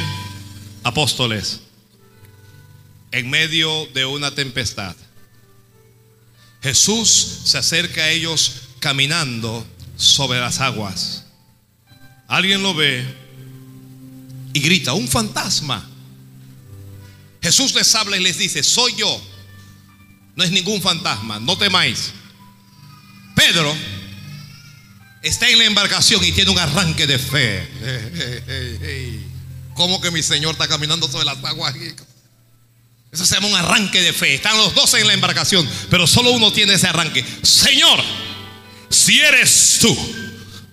apóstoles 0.84 1.60
en 3.10 3.28
medio 3.28 3.84
de 3.92 4.06
una 4.06 4.34
tempestad. 4.34 4.96
Jesús 6.62 7.42
se 7.44 7.58
acerca 7.58 8.04
a 8.04 8.10
ellos 8.10 8.68
caminando 8.78 9.66
sobre 9.98 10.40
las 10.40 10.60
aguas. 10.60 11.26
Alguien 12.26 12.62
lo 12.62 12.72
ve 12.72 13.23
y 14.54 14.60
grita, 14.60 14.94
un 14.94 15.08
fantasma. 15.08 15.86
Jesús 17.42 17.74
les 17.74 17.94
habla 17.94 18.16
y 18.16 18.22
les 18.22 18.38
dice, 18.38 18.62
soy 18.62 18.94
yo. 18.94 19.20
No 20.36 20.44
es 20.44 20.50
ningún 20.50 20.80
fantasma, 20.80 21.38
no 21.40 21.58
temáis. 21.58 22.12
Pedro 23.36 23.76
está 25.22 25.48
en 25.48 25.58
la 25.58 25.64
embarcación 25.64 26.24
y 26.24 26.32
tiene 26.32 26.52
un 26.52 26.58
arranque 26.58 27.06
de 27.06 27.18
fe. 27.18 27.68
¿Cómo 29.74 30.00
que 30.00 30.12
mi 30.12 30.22
Señor 30.22 30.52
está 30.52 30.68
caminando 30.68 31.10
sobre 31.10 31.24
las 31.26 31.42
aguas? 31.44 31.74
Eso 33.12 33.26
se 33.26 33.34
llama 33.34 33.48
un 33.48 33.56
arranque 33.56 34.02
de 34.02 34.12
fe. 34.12 34.34
Están 34.34 34.56
los 34.56 34.74
dos 34.74 34.94
en 34.94 35.06
la 35.06 35.14
embarcación, 35.14 35.68
pero 35.90 36.06
solo 36.06 36.30
uno 36.30 36.52
tiene 36.52 36.74
ese 36.74 36.86
arranque. 36.86 37.24
Señor, 37.42 38.00
si 38.88 39.20
eres 39.20 39.78
tú, 39.80 39.96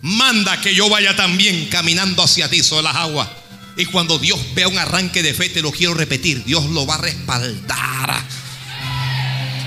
manda 0.02 0.62
que 0.62 0.76
yo 0.76 0.88
vaya 0.88 1.16
también 1.16 1.68
caminando 1.70 2.22
hacia 2.22 2.48
ti 2.48 2.62
sobre 2.62 2.84
las 2.84 2.96
aguas. 2.96 3.41
Y 3.78 3.86
cuando 3.86 4.20
Dios 4.20 4.40
vea 4.54 4.68
un 4.68 4.78
arranque 4.78 5.24
de 5.24 5.34
fe, 5.34 5.50
te 5.50 5.62
lo 5.62 5.72
quiero 5.72 5.94
repetir, 5.94 6.44
Dios 6.44 6.66
lo 6.66 6.86
va 6.86 6.96
a 6.96 7.00
respaldar. 7.00 8.24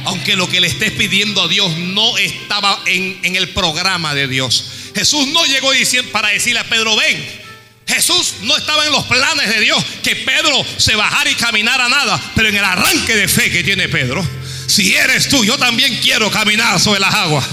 Aunque 0.04 0.36
lo 0.36 0.48
que 0.48 0.60
le 0.60 0.66
estés 0.66 0.92
pidiendo 0.92 1.42
a 1.42 1.48
Dios 1.48 1.76
no 1.78 2.18
estaba 2.18 2.78
en, 2.86 3.36
el 3.36 3.48
programa 3.50 4.14
de 4.14 4.28
Dios. 4.28 4.64
Jesús 4.94 5.26
no 5.28 5.44
llegó 5.46 5.72
diciendo 5.72 6.12
para 6.12 6.28
decirle 6.28 6.60
a 6.60 6.68
Pedro, 6.68 6.94
ven, 6.94 7.44
Jesús 7.86 8.34
no 8.42 8.56
estaba 8.56 8.84
en 8.86 8.92
los 8.92 9.04
planes 9.06 9.48
de 9.48 9.60
Dios 9.60 9.82
que 10.02 10.16
Pedro 10.16 10.64
se 10.76 10.94
bajara 10.94 11.30
y 11.30 11.34
caminara 11.34 11.88
nada, 11.88 12.20
pero 12.34 12.48
en 12.48 12.56
el 12.56 12.64
arranque 12.64 13.16
de 13.16 13.28
fe 13.28 13.50
que 13.50 13.64
tiene 13.64 13.88
Pedro, 13.88 14.26
si 14.66 14.94
eres 14.94 15.28
tú, 15.28 15.44
yo 15.44 15.58
también 15.58 15.98
quiero 16.02 16.30
caminar 16.30 16.78
sobre 16.78 17.00
las 17.00 17.14
aguas. 17.14 17.44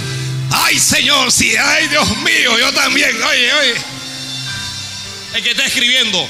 Ay 0.51 0.77
Señor, 0.77 1.31
si, 1.31 1.55
ay 1.55 1.87
Dios 1.87 2.17
mío, 2.17 2.59
yo 2.59 2.73
también, 2.73 3.15
oye, 3.23 3.53
oye. 3.53 3.73
El 5.33 5.43
que 5.43 5.51
está 5.51 5.65
escribiendo, 5.65 6.27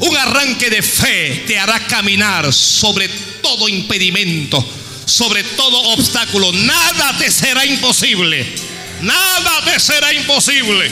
un 0.00 0.16
arranque 0.16 0.70
de 0.70 0.82
fe 0.82 1.44
te 1.46 1.58
hará 1.58 1.86
caminar 1.86 2.52
sobre 2.52 3.08
todo 3.42 3.68
impedimento, 3.68 4.66
sobre 5.04 5.44
todo 5.44 5.78
obstáculo. 5.92 6.52
Nada 6.52 7.16
te 7.18 7.30
será 7.30 7.64
imposible. 7.66 8.46
Nada 9.02 9.64
te 9.64 9.78
será 9.78 10.12
imposible. 10.12 10.90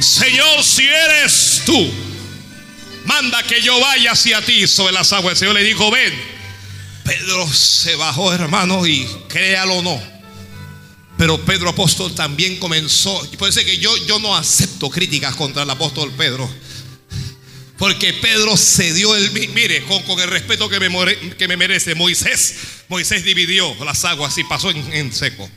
Señor, 0.00 0.62
si 0.62 0.84
eres 0.86 1.62
tú, 1.66 1.90
manda 3.04 3.42
que 3.42 3.60
yo 3.60 3.78
vaya 3.80 4.12
hacia 4.12 4.40
ti 4.42 4.66
sobre 4.68 4.92
las 4.92 5.12
aguas. 5.12 5.32
El 5.32 5.38
Señor 5.38 5.54
le 5.54 5.64
dijo, 5.64 5.90
ven. 5.90 6.38
Pedro 7.04 7.52
se 7.52 7.96
bajó, 7.96 8.32
hermano, 8.32 8.86
y 8.86 9.08
créalo 9.28 9.76
o 9.76 9.82
no. 9.82 10.17
Pero 11.18 11.44
Pedro 11.44 11.70
apóstol 11.70 12.14
también 12.14 12.56
comenzó. 12.56 13.28
Puede 13.36 13.52
ser 13.52 13.66
que 13.66 13.76
yo, 13.76 13.94
yo 14.06 14.20
no 14.20 14.36
acepto 14.36 14.88
críticas 14.88 15.34
contra 15.34 15.64
el 15.64 15.70
apóstol 15.70 16.12
Pedro. 16.16 16.48
Porque 17.76 18.12
Pedro 18.14 18.56
se 18.56 18.94
dio 18.94 19.14
el... 19.14 19.30
Mire, 19.52 19.82
con, 19.82 20.02
con 20.04 20.18
el 20.20 20.28
respeto 20.28 20.68
que 20.68 20.80
me, 20.80 20.88
que 21.36 21.48
me, 21.48 21.56
merece, 21.56 21.94
Moisés, 21.96 22.54
Moisés 22.88 23.24
dividió 23.24 23.74
las 23.84 24.04
aguas 24.04 24.38
y 24.38 24.44
pasó 24.44 24.70
en, 24.70 24.92
en 24.92 25.12
seco. 25.12 25.48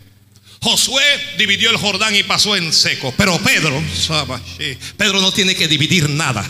Josué 0.63 1.03
dividió 1.37 1.71
el 1.71 1.77
Jordán 1.77 2.15
y 2.15 2.23
pasó 2.23 2.55
en 2.55 2.73
seco. 2.73 3.13
Pero 3.15 3.39
Pedro, 3.39 3.81
Pedro 4.97 5.21
no 5.21 5.31
tiene 5.31 5.55
que 5.55 5.67
dividir 5.67 6.09
nada. 6.09 6.47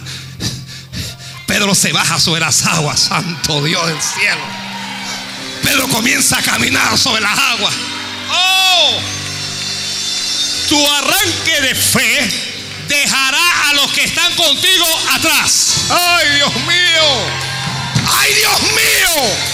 Pedro 1.48 1.76
se 1.76 1.92
baja 1.92 2.18
sobre 2.18 2.40
las 2.40 2.66
aguas, 2.66 3.00
santo 3.00 3.62
Dios 3.64 3.86
del 3.88 4.02
cielo. 4.02 4.42
Pedro 5.64 5.88
comienza 5.90 6.40
a 6.40 6.42
caminar 6.42 6.98
sobre 6.98 7.22
las 7.22 7.38
aguas. 7.38 7.74
Oh, 8.32 9.00
tu 10.68 10.88
arranque 10.88 11.62
de 11.62 11.76
fe 11.76 12.52
dejará 12.88 13.70
a 13.70 13.74
los 13.74 13.92
que 13.94 14.04
están 14.04 14.34
contigo 14.36 14.86
atrás. 15.14 15.76
Ay, 15.90 16.36
Dios 16.36 16.56
mío. 16.66 17.42
Ay, 18.20 18.34
Dios 18.34 18.62
mío. 18.74 19.52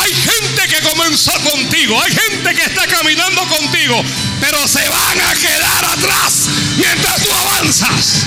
Hay 0.00 0.14
gente 0.14 0.68
que 0.68 0.80
comenzó 0.82 1.32
contigo, 1.50 2.00
hay 2.00 2.12
gente 2.12 2.54
que 2.54 2.62
está 2.62 2.86
caminando 2.86 3.42
contigo, 3.48 4.02
pero 4.40 4.68
se 4.68 4.86
van 4.88 5.20
a 5.20 5.34
quedar 5.34 5.84
atrás 5.84 6.48
mientras 6.76 7.22
tú 7.22 7.30
avanzas. 7.32 8.26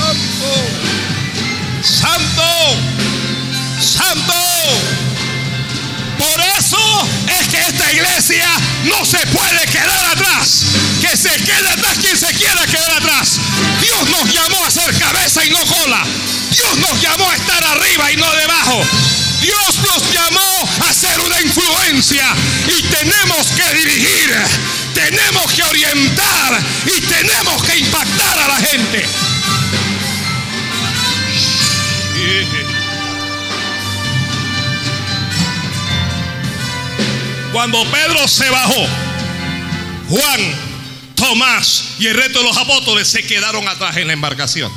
Santo, 0.00 0.52
santo, 1.82 2.42
santo. 3.80 5.11
Por 6.22 6.40
eso 6.56 7.08
es 7.40 7.48
que 7.48 7.58
esta 7.58 7.92
iglesia 7.92 8.46
no 8.84 9.04
se 9.04 9.18
puede 9.26 9.66
quedar 9.66 10.06
atrás. 10.12 10.66
Que 11.00 11.16
se 11.16 11.30
quede 11.30 11.68
atrás 11.68 11.98
quien 12.00 12.16
se 12.16 12.32
quiera 12.34 12.64
quedar 12.64 12.92
atrás. 12.92 13.40
Dios 13.80 14.08
nos 14.08 14.32
llamó 14.32 14.64
a 14.64 14.70
ser 14.70 14.96
cabeza 15.00 15.44
y 15.44 15.50
no 15.50 15.66
cola. 15.66 16.04
Dios 16.52 16.78
nos 16.78 17.02
llamó 17.02 17.28
a 17.28 17.34
estar 17.34 17.64
arriba 17.64 18.12
y 18.12 18.16
no 18.18 18.30
debajo. 18.34 18.84
Dios 19.40 19.78
nos 19.82 20.14
llamó 20.14 20.70
a 20.88 20.94
ser 20.94 21.18
una 21.18 21.40
influencia 21.40 22.24
y 22.68 22.82
tenemos 22.82 23.48
que 23.56 23.74
dirigir, 23.74 24.36
tenemos 24.94 25.52
que 25.52 25.64
orientar 25.64 26.62
y 26.86 27.00
tenemos 27.00 27.64
que 27.64 27.78
impactar 27.78 28.38
a 28.38 28.46
la 28.46 28.56
gente. 28.58 29.04
Cuando 37.52 37.84
Pedro 37.90 38.26
se 38.26 38.48
bajó, 38.48 38.86
Juan, 40.08 40.40
Tomás 41.14 41.96
y 41.98 42.06
el 42.06 42.14
resto 42.14 42.38
de 42.38 42.46
los 42.46 42.56
apóstoles 42.56 43.06
se 43.06 43.22
quedaron 43.24 43.68
atrás 43.68 43.96
en 43.98 44.06
la 44.06 44.14
embarcación. 44.14 44.72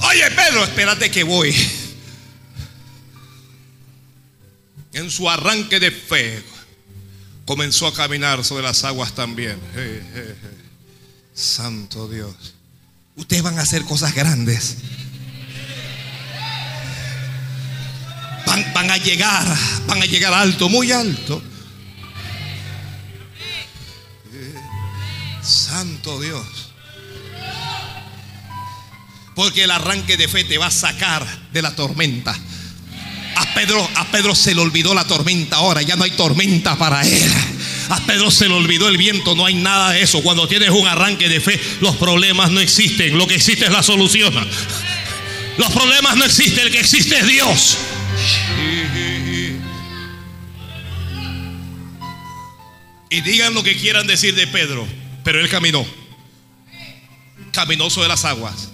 Oye, 0.00 0.28
Pedro, 0.32 0.64
espérate 0.64 1.10
que 1.10 1.22
voy. 1.22 1.54
En 4.92 5.10
su 5.10 5.30
arranque 5.30 5.78
de 5.78 5.92
fe, 5.92 6.42
comenzó 7.44 7.86
a 7.86 7.94
caminar 7.94 8.44
sobre 8.44 8.64
las 8.64 8.82
aguas 8.82 9.14
también. 9.14 9.60
Santo 11.32 12.08
Dios. 12.08 12.34
Ustedes 13.14 13.42
van 13.42 13.58
a 13.58 13.62
hacer 13.62 13.84
cosas 13.84 14.14
grandes. 14.14 14.78
Van, 18.46 18.72
van, 18.74 18.90
a 18.90 18.96
llegar, 18.96 19.46
van 19.86 20.02
a 20.02 20.06
llegar 20.06 20.34
alto, 20.34 20.68
muy 20.68 20.90
alto. 20.90 21.42
Santo 25.46 26.20
Dios. 26.20 26.44
Porque 29.34 29.64
el 29.64 29.70
arranque 29.70 30.16
de 30.16 30.28
fe 30.28 30.44
te 30.44 30.58
va 30.58 30.66
a 30.66 30.70
sacar 30.70 31.26
de 31.52 31.62
la 31.62 31.74
tormenta. 31.76 32.36
A 33.36 33.54
Pedro, 33.54 33.86
a 33.96 34.06
Pedro 34.06 34.34
se 34.34 34.54
le 34.54 34.62
olvidó 34.62 34.94
la 34.94 35.06
tormenta 35.06 35.56
ahora, 35.56 35.82
ya 35.82 35.94
no 35.96 36.04
hay 36.04 36.12
tormenta 36.12 36.76
para 36.76 37.06
él. 37.06 37.32
A 37.90 38.00
Pedro 38.00 38.30
se 38.30 38.48
le 38.48 38.54
olvidó 38.54 38.88
el 38.88 38.96
viento, 38.96 39.34
no 39.34 39.44
hay 39.44 39.54
nada 39.54 39.92
de 39.92 40.02
eso. 40.02 40.22
Cuando 40.22 40.48
tienes 40.48 40.70
un 40.70 40.86
arranque 40.88 41.28
de 41.28 41.40
fe, 41.40 41.60
los 41.80 41.96
problemas 41.96 42.50
no 42.50 42.60
existen. 42.60 43.16
Lo 43.18 43.26
que 43.26 43.34
existe 43.34 43.66
es 43.66 43.70
la 43.70 43.82
solución. 43.82 44.34
Los 45.58 45.70
problemas 45.70 46.16
no 46.16 46.24
existen, 46.24 46.66
el 46.66 46.72
que 46.72 46.80
existe 46.80 47.18
es 47.18 47.26
Dios. 47.26 47.78
Y 53.08 53.20
digan 53.20 53.54
lo 53.54 53.62
que 53.62 53.76
quieran 53.76 54.06
decir 54.06 54.34
de 54.34 54.46
Pedro, 54.46 54.86
pero 55.26 55.40
él 55.40 55.48
caminó. 55.48 55.84
Caminó 57.50 57.90
sobre 57.90 58.06
las 58.06 58.24
aguas. 58.24 58.70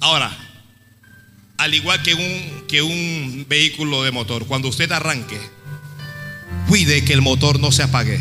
Ahora, 0.00 0.36
al 1.56 1.72
igual 1.72 2.02
que 2.02 2.14
un, 2.14 2.64
que 2.66 2.82
un 2.82 3.46
vehículo 3.48 4.02
de 4.02 4.10
motor, 4.10 4.44
cuando 4.46 4.66
usted 4.66 4.90
arranque, 4.90 5.40
cuide 6.66 7.04
que 7.04 7.12
el 7.12 7.22
motor 7.22 7.60
no 7.60 7.70
se 7.70 7.84
apague. 7.84 8.20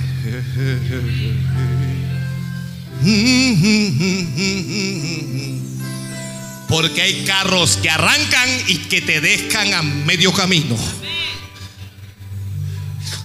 Porque 6.69 7.01
hay 7.01 7.25
carros 7.25 7.77
que 7.77 7.89
arrancan 7.89 8.49
y 8.67 8.77
que 8.77 9.01
te 9.01 9.19
dejan 9.19 9.73
a 9.73 9.81
medio 9.81 10.31
camino. 10.31 10.77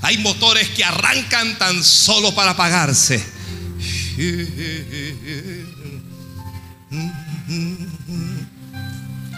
Hay 0.03 0.18
motores 0.18 0.68
que 0.70 0.85
arrancan 0.85 1.59
tan 1.59 1.83
solo 1.83 2.35
para 2.35 2.53
apagarse 2.53 3.37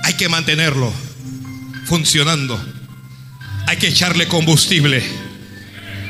hay 0.04 0.14
que 0.14 0.28
mantenerlo 0.28 0.92
funcionando. 1.86 2.62
Hay 3.66 3.76
que 3.76 3.88
echarle 3.88 4.28
combustible. 4.28 5.02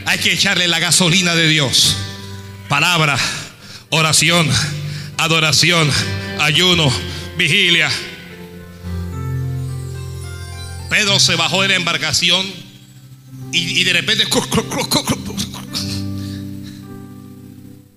Hay 0.06 0.18
que 0.18 0.32
echarle 0.32 0.68
la 0.68 0.78
gasolina 0.78 1.34
de 1.34 1.48
Dios. 1.48 1.96
palabra, 2.68 3.18
oración, 3.88 4.46
adoración, 5.16 5.90
ayuno, 6.38 6.92
vigilia. 7.38 7.90
Pedro 10.90 11.18
se 11.18 11.34
bajó 11.34 11.62
de 11.62 11.68
la 11.68 11.76
embarcación 11.76 12.67
y, 13.52 13.84
de 13.84 13.92
repente 13.92 14.24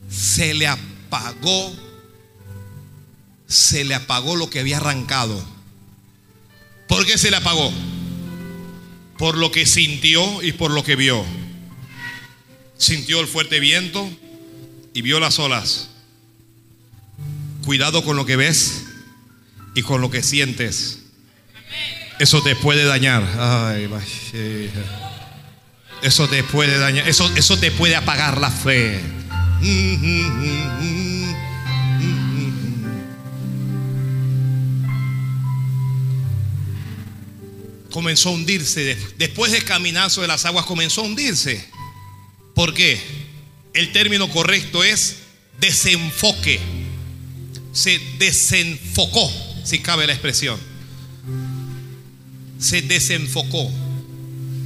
se 0.10 0.54
le 0.54 0.68
apagó, 0.68 1.74
se 3.48 3.84
le 3.84 3.96
apagó 3.96 4.36
lo 4.36 4.50
que 4.50 4.60
había 4.60 4.78
arrancado. 4.78 5.44
¿Por 6.88 7.06
qué 7.06 7.18
se 7.18 7.32
le 7.32 7.38
apagó? 7.38 7.72
Por 9.18 9.38
lo 9.38 9.52
que 9.52 9.66
sintió 9.66 10.42
y 10.42 10.52
por 10.54 10.72
lo 10.72 10.84
que 10.84 10.96
vio. 10.96 11.24
Sintió 12.78 13.20
el 13.20 13.28
fuerte 13.28 13.60
viento 13.60 14.10
y 14.94 15.02
vio 15.02 15.20
las 15.20 15.38
olas. 15.40 15.90
Cuidado 17.66 18.04
con 18.04 18.16
lo 18.16 18.26
que 18.26 18.36
ves 18.36 18.86
y 19.76 19.84
con 19.84 20.02
lo 20.02 20.10
que 20.10 20.24
sientes. 20.24 21.00
Eso 22.20 22.42
te 22.42 22.56
puede 22.56 22.84
dañar. 22.86 23.24
Eso 26.02 26.28
te 26.28 26.44
puede 26.44 26.78
dañar. 26.78 27.08
Eso, 27.08 27.30
eso 27.36 27.58
te 27.58 27.72
puede 27.72 27.96
apagar 27.96 28.40
la 28.40 28.50
fe. 28.50 29.00
Comenzó 37.92 38.30
a 38.30 38.32
hundirse. 38.32 38.98
Después 39.18 39.52
de 39.52 39.62
caminar 39.64 40.10
sobre 40.10 40.28
las 40.28 40.46
aguas, 40.46 40.66
comenzó 40.66 41.02
a 41.02 41.06
hundirse. 41.06 41.64
¿Por 42.56 42.74
qué? 42.74 43.00
El 43.74 43.92
término 43.92 44.30
correcto 44.30 44.84
es 44.84 45.18
desenfoque. 45.60 46.60
Se 47.74 48.00
desenfocó, 48.18 49.32
si 49.64 49.80
cabe 49.80 50.08
la 50.08 50.14
expresión. 50.14 50.60
Se 52.60 52.82
desenfocó. 52.82 53.72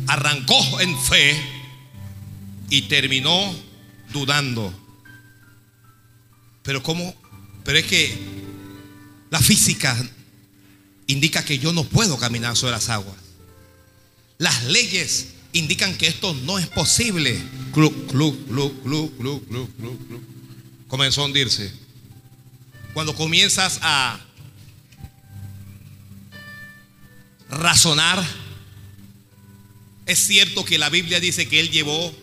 Arrancó 0.07 0.79
en 0.79 0.99
fe 0.99 1.35
y 2.69 2.83
terminó 2.83 3.53
dudando. 4.11 4.73
Pero 6.63 6.81
cómo? 6.83 7.13
Pero 7.63 7.77
es 7.77 7.85
que 7.85 8.17
la 9.29 9.39
física 9.39 9.95
indica 11.07 11.43
que 11.43 11.59
yo 11.59 11.73
no 11.73 11.83
puedo 11.83 12.17
caminar 12.17 12.55
sobre 12.55 12.73
las 12.73 12.89
aguas. 12.89 13.15
Las 14.37 14.63
leyes 14.65 15.27
indican 15.53 15.95
que 15.95 16.07
esto 16.07 16.33
no 16.33 16.59
es 16.59 16.67
posible. 16.67 17.41
Club, 17.73 18.07
club, 18.07 18.47
club, 18.47 18.83
club, 18.83 19.17
club, 19.17 19.47
club, 19.47 19.77
club, 19.77 20.23
Comenzó 20.87 21.21
a 21.21 21.25
hundirse. 21.25 21.71
Cuando 22.93 23.15
comienzas 23.15 23.79
a 23.81 24.19
razonar, 27.49 28.23
es 30.05 30.19
cierto 30.19 30.63
que 30.63 30.77
la 30.77 30.89
Biblia 30.89 31.19
dice 31.19 31.47
que 31.47 31.59
Él 31.59 31.71
llevó 31.71 32.13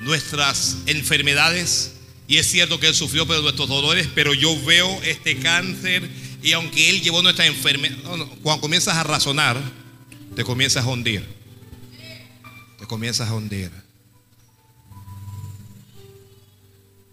nuestras 0.00 0.78
enfermedades 0.86 1.92
y 2.26 2.36
es 2.36 2.46
cierto 2.46 2.78
que 2.78 2.88
Él 2.88 2.94
sufrió 2.94 3.26
por 3.26 3.40
nuestros 3.42 3.68
dolores, 3.68 4.08
pero 4.14 4.34
yo 4.34 4.60
veo 4.64 5.02
este 5.02 5.38
cáncer 5.38 6.08
y 6.42 6.52
aunque 6.52 6.90
Él 6.90 7.02
llevó 7.02 7.22
nuestra 7.22 7.46
enfermedad, 7.46 7.96
cuando 8.42 8.60
comienzas 8.60 8.96
a 8.96 9.02
razonar, 9.02 9.60
te 10.36 10.44
comienzas 10.44 10.84
a 10.84 10.88
hundir. 10.88 11.26
Te 12.78 12.86
comienzas 12.86 13.28
a 13.28 13.34
hundir. 13.34 13.70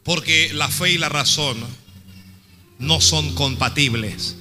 Porque 0.03 0.51
la 0.53 0.69
fe 0.69 0.91
y 0.91 0.97
la 0.97 1.09
razón 1.09 1.57
no 2.77 3.01
son 3.01 3.33
compatibles. 3.33 4.35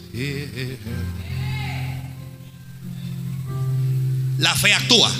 La 4.38 4.54
fe 4.54 4.74
actúa. 4.74 5.10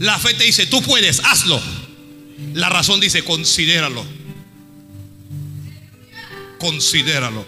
La 0.00 0.18
fe 0.18 0.34
te 0.34 0.42
dice, 0.44 0.66
tú 0.66 0.82
puedes, 0.82 1.20
hazlo. 1.24 1.62
La 2.54 2.68
razón 2.68 2.98
dice, 2.98 3.22
considéralo 3.22 4.04
considéralo. 6.60 7.44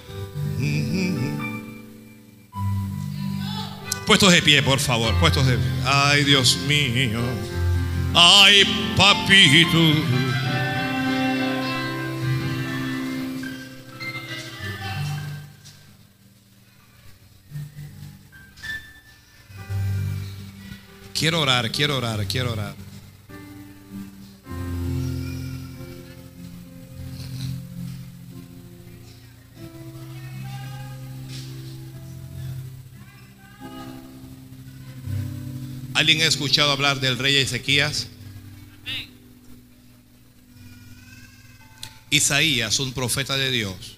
Puestos 4.06 4.32
de 4.32 4.42
pie, 4.42 4.62
por 4.62 4.80
favor, 4.80 5.14
puestos 5.20 5.46
de 5.46 5.56
pie. 5.56 5.70
Ay, 5.84 6.24
Dios 6.24 6.58
mío. 6.66 7.20
Ay, 8.14 8.64
papito. 8.96 9.78
Quiero 21.22 21.40
orar, 21.40 21.70
quiero 21.70 21.98
orar, 21.98 22.26
quiero 22.26 22.52
orar. 22.52 22.74
¿Alguien 35.94 36.22
ha 36.22 36.26
escuchado 36.26 36.72
hablar 36.72 36.98
del 36.98 37.16
rey 37.16 37.36
Ezequías? 37.36 38.08
Isaías, 42.10 42.80
un 42.80 42.92
profeta 42.92 43.36
de 43.36 43.52
Dios, 43.52 43.96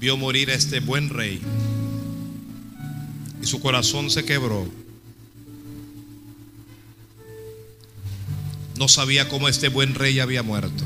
vio 0.00 0.16
morir 0.16 0.50
a 0.50 0.54
este 0.54 0.80
buen 0.80 1.10
rey 1.10 1.42
y 3.42 3.46
su 3.46 3.60
corazón 3.60 4.08
se 4.08 4.24
quebró. 4.24 4.81
No 8.76 8.88
sabía 8.88 9.28
cómo 9.28 9.48
este 9.48 9.68
buen 9.68 9.94
rey 9.94 10.20
había 10.20 10.42
muerto. 10.42 10.84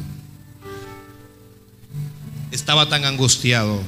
Estaba 2.50 2.88
tan 2.88 3.04
angustiado 3.04 3.80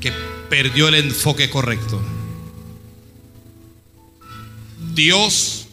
que 0.00 0.12
perdió 0.48 0.88
el 0.88 0.94
enfoque 0.94 1.50
correcto. 1.50 2.02
Dios 4.94 5.66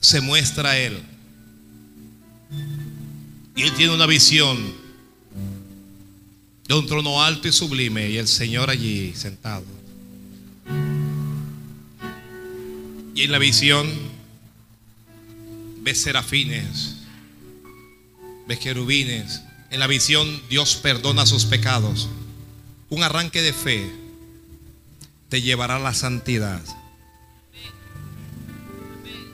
se 0.00 0.20
muestra 0.20 0.70
a 0.70 0.78
él. 0.78 1.02
Y 3.54 3.62
él 3.62 3.72
tiene 3.74 3.94
una 3.94 4.06
visión 4.06 4.58
de 6.66 6.74
un 6.74 6.86
trono 6.86 7.22
alto 7.22 7.48
y 7.48 7.52
sublime 7.52 8.08
y 8.08 8.16
el 8.16 8.28
Señor 8.28 8.70
allí 8.70 9.12
sentado. 9.14 9.64
Y 13.14 13.22
en 13.22 13.32
la 13.32 13.38
visión 13.38 14.11
ves 15.82 16.02
serafines, 16.02 16.96
ves 18.46 18.58
querubines. 18.58 19.42
En 19.70 19.80
la 19.80 19.86
visión 19.86 20.42
Dios 20.48 20.76
perdona 20.76 21.26
sus 21.26 21.44
pecados. 21.44 22.08
Un 22.88 23.02
arranque 23.02 23.42
de 23.42 23.52
fe 23.52 23.90
te 25.28 25.42
llevará 25.42 25.76
a 25.76 25.80
la 25.80 25.94
santidad. 25.94 26.62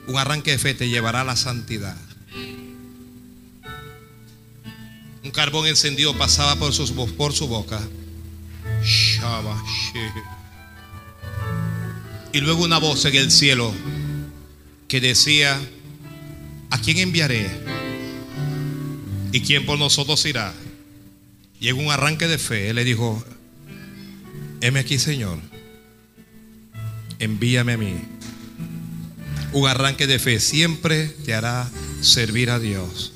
Un 0.07 0.17
arranque 0.17 0.51
de 0.51 0.57
fe 0.57 0.73
te 0.73 0.89
llevará 0.89 1.21
a 1.21 1.25
la 1.25 1.35
santidad. 1.35 1.97
Un 5.23 5.31
carbón 5.31 5.67
encendido 5.67 6.17
pasaba 6.17 6.55
por 6.55 6.73
su, 6.73 7.15
por 7.15 7.33
su 7.33 7.47
boca. 7.47 7.79
Y 12.31 12.39
luego 12.39 12.63
una 12.63 12.79
voz 12.79 13.05
en 13.05 13.15
el 13.15 13.29
cielo 13.29 13.73
que 14.87 15.01
decía, 15.01 15.59
¿a 16.69 16.79
quién 16.79 16.97
enviaré? 16.97 17.49
¿Y 19.31 19.41
quién 19.41 19.65
por 19.65 19.77
nosotros 19.77 20.25
irá? 20.25 20.53
Y 21.59 21.67
en 21.67 21.77
un 21.77 21.91
arranque 21.91 22.27
de 22.27 22.37
fe, 22.37 22.69
él 22.69 22.77
le 22.77 22.83
dijo, 22.83 23.23
heme 24.61 24.79
aquí, 24.79 24.97
Señor, 24.97 25.39
envíame 27.19 27.73
a 27.73 27.77
mí 27.77 27.95
un 29.51 29.67
arranque 29.67 30.07
de 30.07 30.19
fe 30.19 30.39
siempre 30.39 31.07
te 31.07 31.33
hará 31.33 31.69
servir 32.01 32.49
a 32.49 32.59
Dios. 32.59 33.13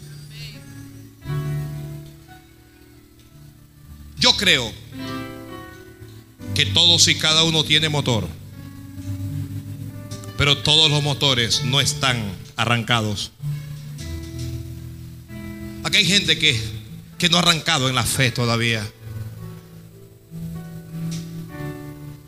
Yo 4.18 4.36
creo 4.38 4.72
que 6.56 6.66
todos 6.68 7.08
y 7.08 7.16
cada 7.16 7.44
uno 7.44 7.64
tiene 7.64 7.90
motor, 7.90 8.28
pero 10.38 10.58
todos 10.58 10.90
los 10.90 11.04
motores 11.04 11.64
no 11.66 11.82
están 11.82 12.24
arrancados. 12.56 13.32
Aquí 15.84 15.98
hay 15.98 16.06
gente 16.06 16.38
que, 16.38 16.60
que 17.18 17.30
no 17.30 17.38
ha 17.38 17.42
arrancado 17.42 17.90
en 17.90 17.96
la 17.96 18.04
fe 18.04 18.32
todavía. 18.32 18.88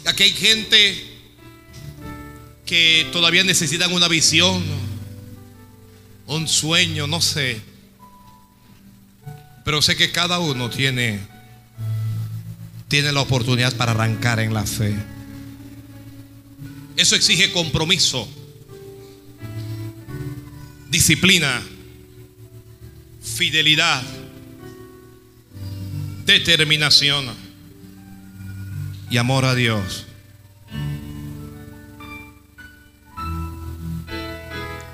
Aquí 0.06 0.24
hay 0.24 0.32
gente 0.32 1.16
que 2.66 3.08
todavía 3.12 3.44
necesitan 3.44 3.94
una 3.94 4.08
visión, 4.08 4.64
un 6.28 6.48
sueño, 6.48 7.08
no 7.08 7.22
sé. 7.22 7.62
Pero 9.64 9.82
sé 9.82 9.96
que 9.96 10.12
cada 10.12 10.40
uno 10.40 10.70
tiene, 10.70 11.20
tiene 12.88 13.12
la 13.12 13.22
oportunidad 13.22 13.76
para 13.76 13.92
arrancar 13.94 14.40
en 14.40 14.54
la 14.54 14.66
fe. 14.66 14.96
Eso 16.98 17.16
exige 17.16 17.52
compromiso, 17.52 18.28
disciplina, 20.96 21.62
fidelidad, 23.22 24.02
determinación 26.26 27.26
y 29.10 29.18
amor 29.18 29.44
a 29.44 29.56
Dios. 29.56 30.06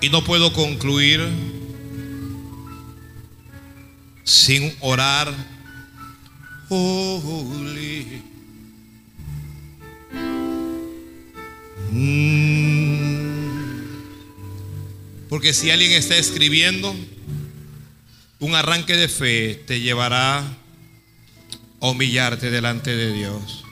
Y 0.01 0.09
no 0.09 0.23
puedo 0.23 0.51
concluir 0.53 1.21
sin 4.23 4.73
orar. 4.79 5.31
Holy. 6.67 8.23
Mm. 11.91 12.60
Porque 15.31 15.53
si 15.53 15.71
alguien 15.71 15.93
está 15.93 16.17
escribiendo, 16.17 16.93
un 18.39 18.53
arranque 18.53 18.97
de 18.97 19.07
fe 19.07 19.55
te 19.65 19.79
llevará 19.79 20.39
a 20.39 21.87
humillarte 21.87 22.51
delante 22.51 22.93
de 22.93 23.13
Dios. 23.13 23.63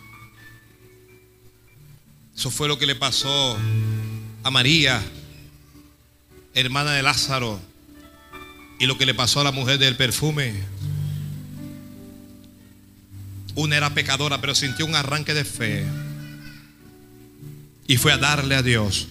Eso 2.33 2.49
fue 2.49 2.69
lo 2.69 2.79
que 2.79 2.85
le 2.85 2.95
pasó 2.95 3.57
a 4.43 4.49
María, 4.49 5.03
hermana 6.53 6.93
de 6.93 7.03
Lázaro, 7.03 7.59
y 8.79 8.85
lo 8.85 8.97
que 8.97 9.05
le 9.05 9.13
pasó 9.13 9.41
a 9.41 9.43
la 9.43 9.51
mujer 9.51 9.79
del 9.79 9.97
perfume. 9.97 10.53
Una 13.55 13.75
era 13.75 13.93
pecadora, 13.93 14.39
pero 14.39 14.55
sintió 14.55 14.85
un 14.85 14.95
arranque 14.95 15.33
de 15.33 15.43
fe 15.43 15.85
y 17.85 17.97
fue 17.97 18.13
a 18.13 18.17
darle 18.17 18.55
a 18.55 18.61
Dios. 18.61 19.09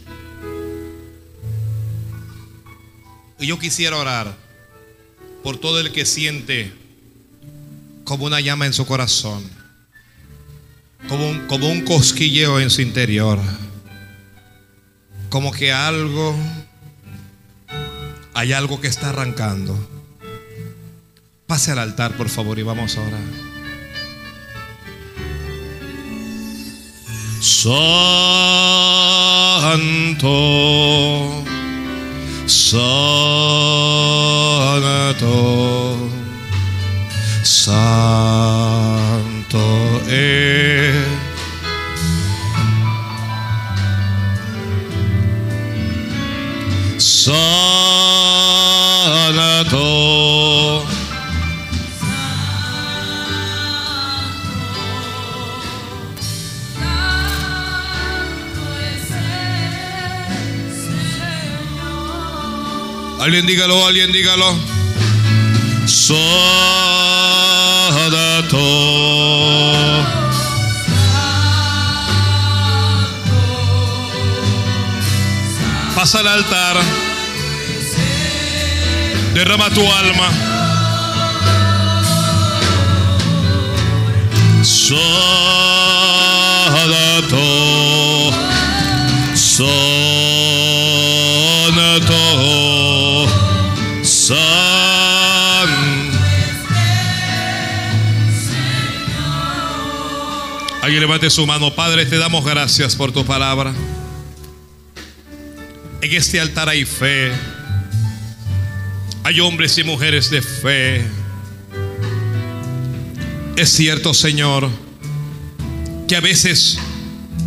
Yo 3.46 3.58
quisiera 3.58 3.96
orar 3.96 4.34
por 5.42 5.58
todo 5.58 5.80
el 5.80 5.92
que 5.92 6.04
siente 6.04 6.72
como 8.04 8.24
una 8.24 8.40
llama 8.40 8.66
en 8.66 8.72
su 8.72 8.86
corazón, 8.86 9.44
como 11.08 11.28
un, 11.28 11.46
como 11.46 11.68
un 11.68 11.82
cosquilleo 11.82 12.58
en 12.58 12.70
su 12.70 12.82
interior, 12.82 13.38
como 15.28 15.52
que 15.52 15.72
algo, 15.72 16.34
hay 18.34 18.52
algo 18.52 18.80
que 18.80 18.88
está 18.88 19.10
arrancando. 19.10 19.76
Pase 21.46 21.70
al 21.72 21.78
altar, 21.78 22.16
por 22.16 22.28
favor, 22.28 22.58
y 22.58 22.62
vamos 22.62 22.96
a 22.96 23.02
orar. 23.02 23.20
Santo, 27.40 27.78
Santo, 32.48 32.80
Santo 37.42 38.38
es. 40.08 40.96
Santo. 46.96 47.68
Alguien 63.28 63.44
dígalo, 63.44 63.86
alguien 63.86 64.10
dígalo. 64.10 64.56
Santo. 65.84 66.16
Pasa 75.94 76.20
al 76.20 76.28
altar. 76.28 76.78
Derrama 79.34 79.68
tu 79.74 79.82
alma. 79.92 80.30
Santo. 84.62 85.28
Levante 101.08 101.30
su 101.30 101.46
mano. 101.46 101.74
Padre, 101.74 102.04
te 102.04 102.18
damos 102.18 102.44
gracias 102.44 102.94
por 102.94 103.12
tu 103.12 103.24
palabra. 103.24 103.72
En 106.02 106.12
este 106.14 106.38
altar 106.38 106.68
hay 106.68 106.84
fe. 106.84 107.32
Hay 109.24 109.40
hombres 109.40 109.78
y 109.78 109.84
mujeres 109.84 110.28
de 110.28 110.42
fe. 110.42 111.02
Es 113.56 113.70
cierto, 113.70 114.12
Señor, 114.12 114.68
que 116.06 116.14
a 116.14 116.20
veces 116.20 116.78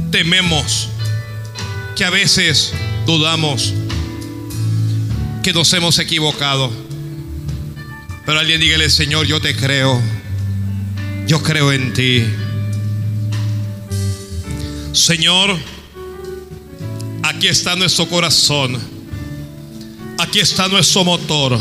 tememos, 0.10 0.89
que 1.95 2.04
a 2.04 2.10
veces 2.10 2.74
dudamos, 3.06 3.76
que 5.43 5.54
nos 5.54 5.71
hemos 5.74 6.00
equivocado. 6.00 6.71
Pero 8.26 8.39
alguien 8.39 8.60
dígale, 8.60 8.89
Señor, 8.89 9.28
yo 9.28 9.39
te 9.39 9.56
creo. 9.56 10.02
Yo 11.28 11.43
creo 11.43 11.71
en 11.71 11.93
ti. 11.93 12.26
Señor, 14.93 15.58
aquí 17.23 17.47
está 17.47 17.75
nuestro 17.75 18.08
corazón. 18.10 18.77
Aquí 20.17 20.39
está 20.39 20.67
nuestro 20.67 21.04
motor. 21.06 21.60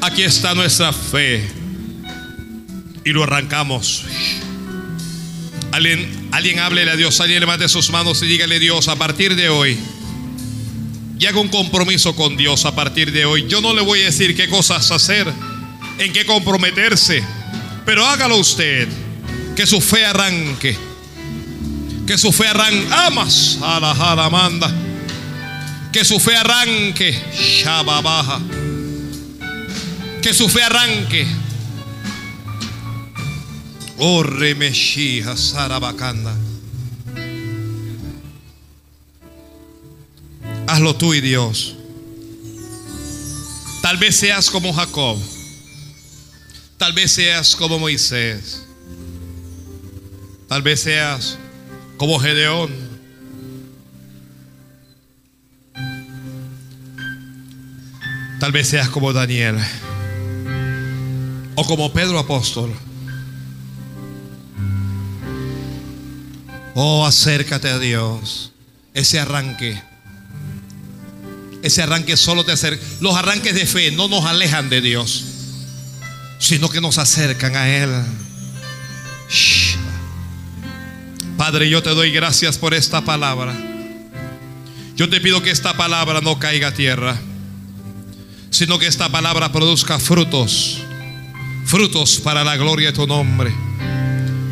Aquí 0.00 0.22
está 0.22 0.54
nuestra 0.54 0.92
fe. 0.92 1.48
Y 3.04 3.10
lo 3.10 3.22
arrancamos. 3.22 4.04
Alguien, 5.72 6.28
alguien 6.32 6.58
háblele 6.58 6.90
a 6.90 6.96
Dios, 6.96 7.20
alguien 7.20 7.40
levante 7.40 7.68
sus 7.68 7.90
manos 7.90 8.22
y 8.22 8.26
dígale 8.26 8.58
Dios, 8.58 8.88
a 8.88 8.96
partir 8.96 9.36
de 9.36 9.48
hoy, 9.48 9.78
y 11.16 11.26
haga 11.26 11.38
un 11.38 11.48
compromiso 11.48 12.16
con 12.16 12.36
Dios 12.36 12.64
a 12.64 12.74
partir 12.74 13.12
de 13.12 13.24
hoy. 13.24 13.46
Yo 13.46 13.60
no 13.60 13.72
le 13.72 13.80
voy 13.80 14.00
a 14.00 14.06
decir 14.06 14.34
qué 14.34 14.48
cosas 14.48 14.90
hacer, 14.90 15.32
en 15.98 16.12
qué 16.12 16.26
comprometerse, 16.26 17.22
pero 17.86 18.04
hágalo 18.04 18.36
usted, 18.38 18.88
que 19.54 19.64
su 19.64 19.80
fe 19.80 20.04
arranque, 20.04 20.76
que 22.10 22.18
su 22.18 22.32
fe 22.32 22.48
arranque, 22.48 22.92
amas 22.92 23.56
manda, 24.32 24.68
que 25.92 26.04
su 26.04 26.18
fe 26.18 26.34
arranque, 26.34 27.16
baja, 27.84 28.40
que 30.20 30.34
su 30.34 30.48
fe 30.48 30.60
arranque. 30.60 31.24
Oh, 33.98 34.24
remeshija 34.24 35.36
sarabacanda. 35.36 36.34
Hazlo 40.66 40.96
tú 40.96 41.14
y 41.14 41.20
Dios. 41.20 41.76
Tal 43.82 43.98
vez 43.98 44.16
seas 44.16 44.50
como 44.50 44.72
Jacob. 44.72 45.16
Tal 46.76 46.92
vez 46.92 47.12
seas 47.12 47.54
como 47.54 47.78
Moisés. 47.78 48.62
Tal 50.48 50.62
vez 50.62 50.80
seas 50.80 51.38
como 52.00 52.18
Gedeón. 52.18 52.70
Tal 58.38 58.52
vez 58.52 58.68
seas 58.68 58.88
como 58.88 59.12
Daniel. 59.12 59.58
O 61.56 61.64
como 61.66 61.92
Pedro 61.92 62.18
apóstol. 62.18 62.72
Oh, 66.74 67.04
acércate 67.04 67.68
a 67.68 67.78
Dios. 67.78 68.52
Ese 68.94 69.20
arranque. 69.20 69.78
Ese 71.62 71.82
arranque 71.82 72.16
solo 72.16 72.46
te 72.46 72.52
acerca. 72.52 72.82
Los 73.02 73.14
arranques 73.14 73.54
de 73.54 73.66
fe 73.66 73.90
no 73.90 74.08
nos 74.08 74.24
alejan 74.24 74.70
de 74.70 74.80
Dios, 74.80 75.26
sino 76.38 76.70
que 76.70 76.80
nos 76.80 76.96
acercan 76.96 77.56
a 77.56 77.68
Él. 77.68 77.90
Padre, 81.40 81.70
yo 81.70 81.82
te 81.82 81.88
doy 81.88 82.10
gracias 82.10 82.58
por 82.58 82.74
esta 82.74 83.00
palabra. 83.00 83.56
Yo 84.94 85.08
te 85.08 85.22
pido 85.22 85.42
que 85.42 85.48
esta 85.48 85.74
palabra 85.74 86.20
no 86.20 86.38
caiga 86.38 86.68
a 86.68 86.74
tierra, 86.74 87.18
sino 88.50 88.78
que 88.78 88.86
esta 88.86 89.08
palabra 89.08 89.50
produzca 89.50 89.98
frutos. 89.98 90.82
frutos 91.64 92.20
para 92.20 92.44
la 92.44 92.58
gloria 92.58 92.88
de 92.88 92.92
tu 92.92 93.06
nombre. 93.06 93.54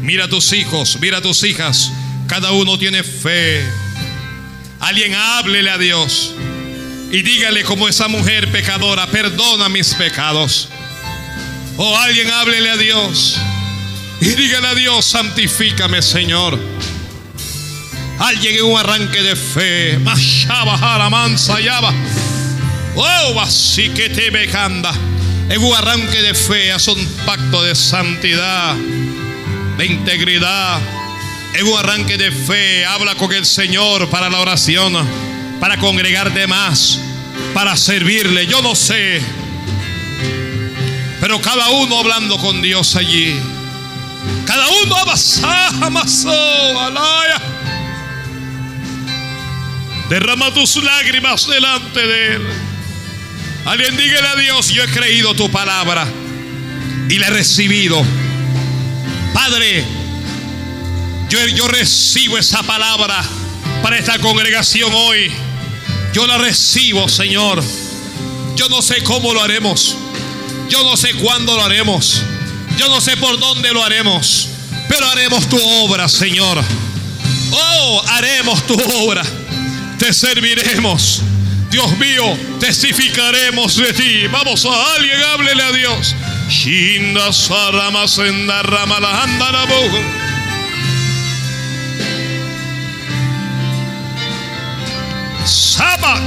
Mira 0.01 0.24
a 0.24 0.29
tus 0.31 0.55
hijos, 0.55 0.96
mira 0.98 1.18
a 1.18 1.20
tus 1.20 1.42
hijas, 1.42 1.92
cada 2.27 2.53
uno 2.53 2.79
tiene 2.79 3.03
fe. 3.03 3.62
Alguien 4.81 5.14
háblele 5.14 5.68
a 5.68 5.77
Dios 5.77 6.33
y 7.12 7.20
dígale 7.20 7.64
como 7.64 7.87
esa 7.87 8.09
mujer 8.09 8.51
pecadora, 8.51 9.07
perdona 9.09 9.68
mis 9.68 9.92
pecados. 9.92 10.70
O 11.77 11.98
alguien 11.98 12.31
háblele 12.31 12.70
a 12.70 12.77
Dios 12.79 13.38
y 14.20 14.28
dígale 14.31 14.68
a 14.68 14.74
Dios, 14.74 15.04
santifícame 15.04 16.02
Señor. 16.02 16.59
Alguien 18.18 18.57
en 18.57 18.64
un 18.64 18.78
arranque 18.78 19.22
de 19.22 19.37
fe. 19.37 19.98
Oh, 22.96 23.40
así 23.40 23.90
que 23.90 24.09
te 24.09 24.31
becanda. 24.31 24.92
En 25.48 25.62
un 25.62 25.74
arranque 25.74 26.20
de 26.20 26.35
fe, 26.35 26.72
haz 26.72 26.88
un 26.88 27.07
pacto 27.24 27.62
de 27.62 27.76
santidad, 27.76 28.74
de 29.76 29.87
integridad. 29.87 30.81
En 31.54 31.66
un 31.66 31.78
arranque 31.78 32.18
de 32.18 32.33
fe, 32.33 32.85
habla 32.85 33.14
con 33.14 33.33
el 33.33 33.46
Señor 33.46 34.11
para 34.11 34.28
la 34.28 34.40
oración, 34.40 34.94
para 35.61 35.78
congregarte 35.78 36.46
más, 36.48 36.98
para 37.54 37.76
servirle. 37.76 38.46
Yo 38.46 38.62
no 38.62 38.74
sé, 38.74 39.22
pero 41.20 41.40
cada 41.40 41.70
uno 41.70 42.00
hablando 42.00 42.37
con 42.38 42.61
Dios 42.61 42.96
allí. 42.96 43.58
Cada 44.47 44.67
uno 44.69 44.97
amasó, 45.83 46.81
alaya. 46.81 47.41
Derrama 50.09 50.53
tus 50.55 50.83
lágrimas 50.83 51.47
delante 51.47 52.07
de 52.07 52.35
Él. 52.37 52.43
Alguien 53.67 53.97
dígale 53.97 54.29
a 54.29 54.37
Dios, 54.37 54.71
yo 54.71 54.83
he 54.83 54.88
creído 54.88 55.35
tu 55.35 55.51
palabra 55.51 56.07
y 57.11 57.19
la 57.19 57.27
he 57.27 57.31
recibido. 57.31 58.03
Padre, 59.35 59.85
yo, 61.29 61.47
yo 61.49 61.69
recibo 61.69 62.38
esa 62.38 62.62
palabra 62.62 63.23
para 63.83 63.99
esta 63.99 64.19
congregación 64.19 64.91
hoy. 64.95 65.31
Yo 66.14 66.27
la 66.27 66.38
recibo, 66.38 67.09
Señor. 67.09 67.62
Yo 68.57 68.69
no 68.71 68.81
sé 68.81 69.03
cómo 69.03 69.35
lo 69.35 69.43
haremos. 69.43 69.97
Yo 70.69 70.83
no 70.83 70.97
sé 70.97 71.12
cuándo 71.14 71.55
lo 71.55 71.62
haremos. 71.62 72.23
Yo 72.79 72.88
no 72.88 73.01
sé 73.01 73.17
por 73.17 73.38
dónde 73.38 73.73
lo 73.73 73.83
haremos. 73.83 74.49
Pero 74.88 75.07
haremos 75.09 75.49
tu 75.49 75.59
obra, 75.83 76.09
Señor. 76.09 76.62
Oh, 77.51 78.03
haremos 78.09 78.67
tu 78.67 78.75
obra. 79.05 79.23
Te 79.99 80.12
serviremos. 80.12 81.23
Dios 81.71 81.99
mío, 81.99 82.38
testificaremos 82.61 83.77
de 83.77 83.93
ti. 83.93 84.27
Vamos 84.29 84.64
a 84.64 84.95
alguien, 84.95 85.21
háblele 85.23 85.62
a 85.62 85.73
Dios. 85.73 86.14
Saba 95.45 96.19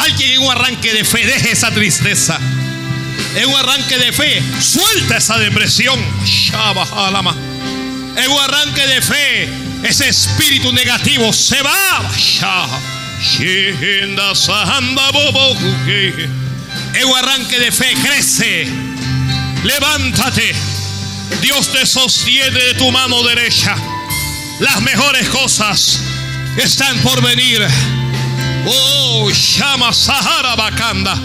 Alguien 0.00 0.30
en 0.32 0.38
un 0.40 0.50
arranque 0.50 0.94
de 0.94 1.04
fe, 1.04 1.26
deje 1.26 1.52
esa 1.52 1.70
tristeza. 1.70 2.40
En 3.36 3.46
un 3.46 3.54
arranque 3.54 3.98
de 3.98 4.12
fe, 4.12 4.42
suelta 4.58 5.18
esa 5.18 5.38
depresión. 5.38 5.98
En 8.16 8.30
un 8.30 8.38
arranque 8.38 8.86
de 8.86 9.02
fe, 9.02 9.48
ese 9.82 10.08
espíritu 10.08 10.72
negativo 10.72 11.32
se 11.34 11.60
va. 11.60 12.10
En 16.94 17.04
un 17.04 17.16
arranque 17.18 17.58
de 17.58 17.70
fe, 17.70 17.94
crece. 18.02 18.68
Levántate. 19.64 20.54
Dios 21.42 21.70
te 21.72 21.84
sostiene 21.84 22.58
de 22.58 22.74
tu 22.74 22.90
mano 22.90 23.22
derecha. 23.22 23.76
Las 24.60 24.80
mejores 24.80 25.28
cosas 25.28 26.00
están 26.56 26.96
por 27.00 27.20
venir. 27.20 27.60
Oh, 28.66 29.30
llama 29.30 29.92
Sahara 29.92 30.54
Bacanda. 30.56 31.16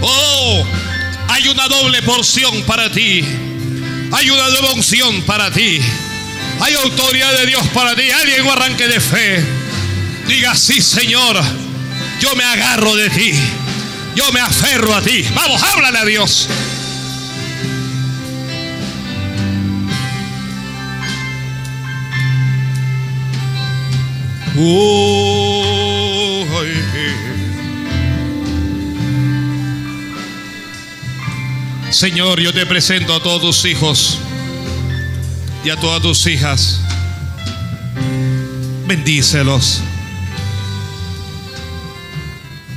Oh, 0.00 0.64
hay 1.28 1.48
una 1.48 1.68
doble 1.68 2.02
porción 2.02 2.62
para 2.62 2.90
ti. 2.90 3.24
Hay 4.12 4.30
una 4.30 4.48
devoción 4.50 5.22
para 5.22 5.50
ti. 5.50 5.80
Hay 6.60 6.74
autoridad 6.74 7.32
de 7.38 7.46
Dios 7.46 7.66
para 7.68 7.94
ti. 7.94 8.10
Alguien 8.10 8.48
arranque 8.48 8.88
de 8.88 9.00
fe. 9.00 9.44
Diga, 10.26 10.54
sí, 10.54 10.80
Señor. 10.80 11.40
Yo 12.20 12.34
me 12.34 12.44
agarro 12.44 12.96
de 12.96 13.10
ti. 13.10 13.32
Yo 14.14 14.30
me 14.32 14.40
aferro 14.40 14.94
a 14.94 15.00
ti. 15.00 15.24
Vamos, 15.34 15.62
háblale 15.62 15.98
a 15.98 16.04
Dios. 16.04 16.48
Oh, 24.60 25.97
Señor, 31.90 32.40
yo 32.40 32.52
te 32.52 32.66
presento 32.66 33.14
a 33.14 33.22
todos 33.22 33.40
tus 33.40 33.64
hijos 33.64 34.18
y 35.64 35.70
a 35.70 35.76
todas 35.76 36.02
tus 36.02 36.26
hijas. 36.26 36.80
Bendícelos. 38.86 39.80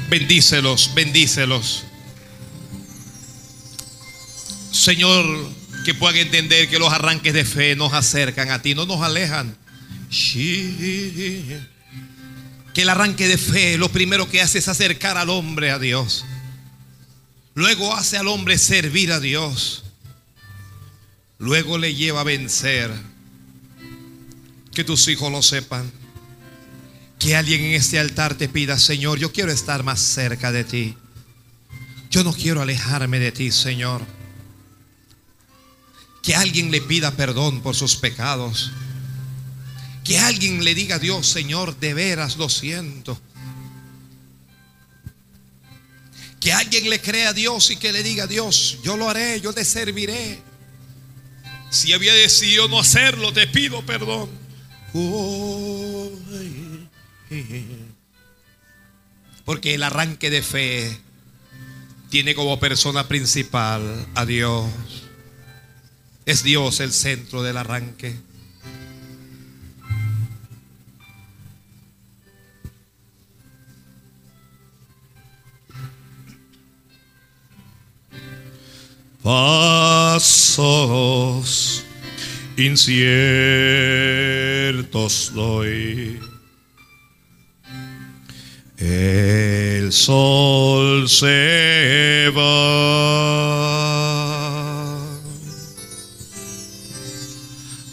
Bendícelos, 0.09 0.91
bendícelos. 0.93 1.83
Señor, 4.71 5.25
que 5.85 5.93
puedan 5.93 6.17
entender 6.17 6.69
que 6.69 6.79
los 6.79 6.91
arranques 6.91 7.33
de 7.33 7.45
fe 7.45 7.75
nos 7.75 7.93
acercan 7.93 8.49
a 8.51 8.61
ti, 8.61 8.75
no 8.75 8.85
nos 8.85 9.01
alejan. 9.01 9.55
Que 12.73 12.83
el 12.83 12.89
arranque 12.89 13.27
de 13.27 13.37
fe 13.37 13.77
lo 13.77 13.89
primero 13.91 14.29
que 14.29 14.41
hace 14.41 14.59
es 14.59 14.67
acercar 14.67 15.17
al 15.17 15.29
hombre 15.29 15.71
a 15.71 15.79
Dios. 15.79 16.25
Luego 17.53 17.93
hace 17.95 18.17
al 18.17 18.27
hombre 18.27 18.57
servir 18.57 19.11
a 19.11 19.19
Dios. 19.19 19.83
Luego 21.37 21.77
le 21.77 21.95
lleva 21.95 22.21
a 22.21 22.25
vencer. 22.25 22.91
Que 24.73 24.83
tus 24.83 25.07
hijos 25.07 25.31
lo 25.31 25.41
sepan. 25.41 25.91
Que 27.19 27.35
alguien 27.35 27.61
en 27.61 27.73
este 27.73 27.99
altar 27.99 28.35
te 28.35 28.47
pida, 28.47 28.79
Señor, 28.79 29.19
yo 29.19 29.31
quiero 29.31 29.51
estar 29.51 29.83
más 29.83 29.99
cerca 29.99 30.51
de 30.51 30.63
ti. 30.63 30.97
Yo 32.09 32.23
no 32.23 32.33
quiero 32.33 32.61
alejarme 32.61 33.19
de 33.19 33.31
ti, 33.31 33.51
Señor. 33.51 34.01
Que 36.23 36.35
alguien 36.35 36.71
le 36.71 36.81
pida 36.81 37.11
perdón 37.11 37.61
por 37.61 37.75
sus 37.75 37.95
pecados. 37.95 38.71
Que 40.11 40.19
alguien 40.19 40.61
le 40.61 40.75
diga 40.75 40.97
a 40.97 40.99
Dios, 40.99 41.25
Señor, 41.25 41.79
de 41.79 41.93
veras 41.93 42.35
lo 42.35 42.49
siento. 42.49 43.17
Que 46.41 46.51
alguien 46.51 46.89
le 46.89 46.99
crea 46.99 47.29
a 47.29 47.33
Dios 47.33 47.71
y 47.71 47.77
que 47.77 47.93
le 47.93 48.03
diga 48.03 48.25
a 48.25 48.27
Dios, 48.27 48.79
yo 48.83 48.97
lo 48.97 49.09
haré, 49.09 49.39
yo 49.39 49.53
te 49.53 49.63
serviré. 49.63 50.41
Si 51.69 51.93
había 51.93 52.13
decidido 52.13 52.67
no 52.67 52.81
hacerlo, 52.81 53.31
te 53.31 53.47
pido 53.47 53.85
perdón. 53.85 54.29
Porque 59.45 59.75
el 59.75 59.83
arranque 59.83 60.29
de 60.29 60.43
fe 60.43 60.99
tiene 62.09 62.35
como 62.35 62.59
persona 62.59 63.07
principal 63.07 64.07
a 64.13 64.25
Dios. 64.25 64.69
Es 66.25 66.43
Dios 66.43 66.81
el 66.81 66.91
centro 66.91 67.43
del 67.43 67.55
arranque. 67.55 68.19
Pasos 79.23 80.71
inciertos 82.57 83.31
doy. 85.33 86.19
El 88.77 89.91
sol 89.91 91.07
se 91.07 92.31
va, 92.35 92.41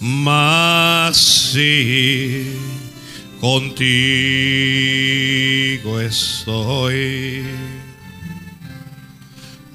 mas 0.01 1.17
si 1.53 2.57
contigo 3.41 3.91
estoy 6.01 7.45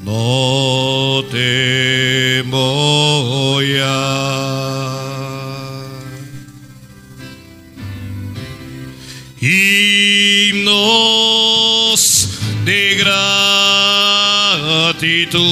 no 0.04 1.24
temo 1.32 2.60
ya. 3.62 4.04
Y 9.42 10.64
no 10.64 11.14
gratitud. 15.04 15.44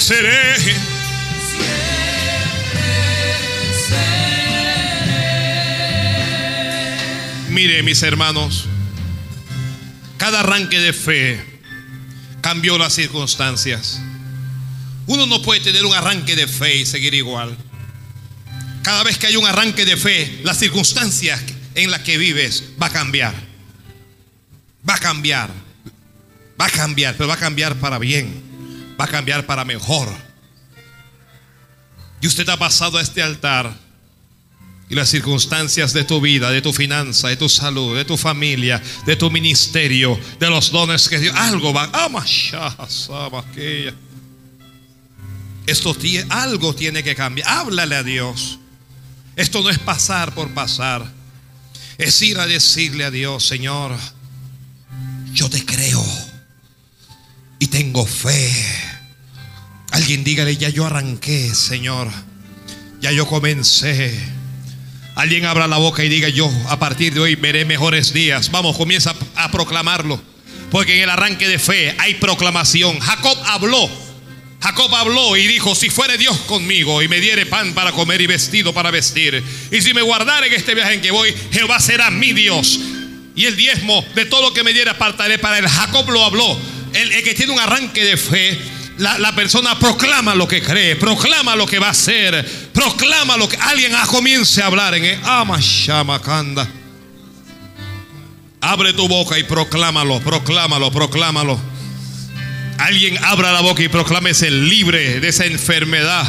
Seré. 0.07 0.55
Mire, 7.49 7.83
mis 7.83 8.01
hermanos, 8.05 8.67
cada 10.17 10.41
arranque 10.41 10.79
de 10.79 10.93
fe 10.93 11.45
cambió 12.41 12.79
las 12.79 12.93
circunstancias. 12.93 14.01
Uno 15.09 15.27
no 15.27 15.43
puede 15.43 15.59
tener 15.59 15.85
un 15.85 15.93
arranque 15.93 16.37
de 16.37 16.47
fe 16.47 16.77
y 16.77 16.87
seguir 16.87 17.13
igual. 17.15 17.57
Cada 18.85 19.03
vez 19.03 19.19
que 19.19 19.27
hay 19.27 19.35
un 19.35 19.45
arranque 19.45 19.85
de 19.85 19.97
fe, 19.97 20.39
las 20.45 20.59
circunstancias 20.59 21.43
en 21.75 21.91
las 21.91 22.03
que 22.03 22.17
vives 22.17 22.63
va 22.81 22.87
a 22.87 22.93
cambiar. 22.93 23.35
Va 24.89 24.95
a 24.95 25.01
cambiar. 25.01 25.51
Va 26.61 26.67
a 26.67 26.71
cambiar, 26.71 27.17
pero 27.17 27.27
va 27.27 27.35
a 27.35 27.39
cambiar 27.39 27.75
para 27.81 27.99
bien. 27.99 28.56
Va 28.99 29.05
a 29.05 29.09
cambiar 29.09 29.47
para 29.47 29.65
mejor. 29.65 30.09
Y 32.21 32.27
usted 32.27 32.49
ha 32.49 32.57
pasado 32.57 32.99
a 32.99 33.03
este 33.03 33.23
altar 33.23 33.87
y 34.89 34.95
las 34.95 35.09
circunstancias 35.09 35.93
de 35.93 36.05
tu 36.05 36.21
vida, 36.21 36.51
de 36.51 36.63
tu 36.63 36.73
finanza, 36.73 37.29
de 37.29 37.37
tu 37.37 37.49
salud, 37.49 37.97
de 37.97 38.05
tu 38.05 38.17
familia, 38.17 38.81
de 39.05 39.17
tu 39.17 39.31
ministerio, 39.31 40.19
de 40.39 40.49
los 40.49 40.71
dones 40.71 41.09
que 41.09 41.19
Dios, 41.19 41.35
algo 41.37 41.73
va. 41.73 41.91
Ah. 41.93 42.09
Esto 45.67 45.95
tiene, 45.95 46.27
algo 46.31 46.75
tiene 46.75 47.03
que 47.03 47.17
cambiar. 47.17 47.49
Háblale 47.49 47.97
a 47.97 48.03
Dios. 48.05 48.61
Esto 49.35 49.63
no 49.63 49.71
es 49.71 49.79
pasar 49.79 50.33
por 50.35 50.55
pasar. 50.55 51.05
Es 51.99 52.23
ir 52.23 52.39
a 52.39 52.47
decirle 52.47 53.05
a 53.05 53.11
Dios, 53.11 53.45
Señor, 53.45 53.97
yo 55.33 55.51
te 55.51 55.65
creo 55.65 56.05
y 57.59 57.67
tengo 57.67 58.07
fe. 58.07 58.86
Alguien 59.91 60.25
dígale, 60.25 60.57
ya 60.57 60.69
yo 60.69 60.87
arranqué, 60.87 61.55
Señor. 61.55 62.09
Ya 63.01 63.13
yo 63.13 63.27
comencé. 63.27 64.19
Alguien 65.15 65.47
abra 65.47 65.67
la 65.67 65.79
boca 65.79 66.05
y 66.05 66.09
diga, 66.09 66.29
yo 66.29 66.51
a 66.69 66.79
partir 66.79 67.15
de 67.15 67.21
hoy 67.21 67.37
veré 67.37 67.65
mejores 67.65 68.13
días. 68.13 68.51
Vamos, 68.51 68.77
comienza 68.77 69.15
a 69.35 69.51
proclamarlo. 69.51 70.21
Porque 70.71 70.97
en 70.97 71.03
el 71.05 71.11
arranque 71.11 71.49
de 71.49 71.59
fe 71.59 71.95
hay 71.99 72.15
proclamación. 72.15 72.99
Jacob 72.99 73.39
habló. 73.47 73.89
Jacob 74.61 74.95
habló 74.95 75.37
y 75.37 75.47
dijo, 75.47 75.75
si 75.75 75.91
fuere 75.91 76.19
Dios 76.19 76.37
conmigo 76.41 77.01
y 77.03 77.09
me 77.09 77.21
diere 77.21 77.47
pan 77.47 77.73
para 77.73 77.93
comer 77.93 78.21
y 78.21 78.27
vestido 78.27 78.75
para 78.75 78.91
vestir, 78.91 79.43
y 79.71 79.81
si 79.81 79.95
me 79.95 80.03
guardare 80.03 80.49
en 80.49 80.55
este 80.55 80.75
viaje 80.75 80.95
en 80.95 81.01
que 81.01 81.11
voy, 81.11 81.33
Jehová 81.53 81.79
será 81.79 82.11
mi 82.11 82.33
Dios. 82.33 82.81
Y 83.37 83.45
el 83.45 83.55
diezmo 83.55 84.05
de 84.15 84.25
todo 84.25 84.43
lo 84.43 84.53
que 84.53 84.65
me 84.65 84.73
diera 84.73 84.93
apartaré 84.93 85.39
para 85.39 85.59
él. 85.59 85.69
Jacob 85.69 86.11
lo 86.11 86.25
habló. 86.25 86.59
El, 86.95 87.13
el 87.13 87.23
que 87.23 87.35
tiene 87.35 87.53
un 87.53 87.61
arranque 87.61 88.03
de 88.03 88.17
fe, 88.17 88.59
la, 88.99 89.19
la, 89.19 89.35
persona 89.35 89.79
proclama 89.79 90.35
lo 90.35 90.49
que 90.49 90.63
cree, 90.63 90.97
proclama 90.97 91.55
lo 91.55 91.67
que 91.67 91.79
va 91.79 91.89
a 91.89 91.91
hacer, 91.91 92.45
proclama 92.73 93.37
lo 93.37 93.49
que 93.49 93.57
alguien 93.57 93.93
comience 94.07 94.63
a 94.63 94.67
hablar 94.67 94.95
en 94.95 95.05
el 95.05 95.21
ama 95.25 95.59
shamakanda. 95.61 96.67
Abre 98.61 98.93
tu 98.95 99.07
boca 99.07 99.39
y 99.39 99.45
proclámalo, 99.45 100.21
proclámalo, 100.21 100.91
proclámalo. 100.91 101.61
Alguien 102.79 103.23
abra 103.25 103.53
la 103.53 103.61
boca 103.61 103.83
y 103.83 103.89
proclámese 103.89 104.51
libre 104.51 105.21
de 105.21 105.29
esa 105.29 105.45
enfermedad, 105.45 106.25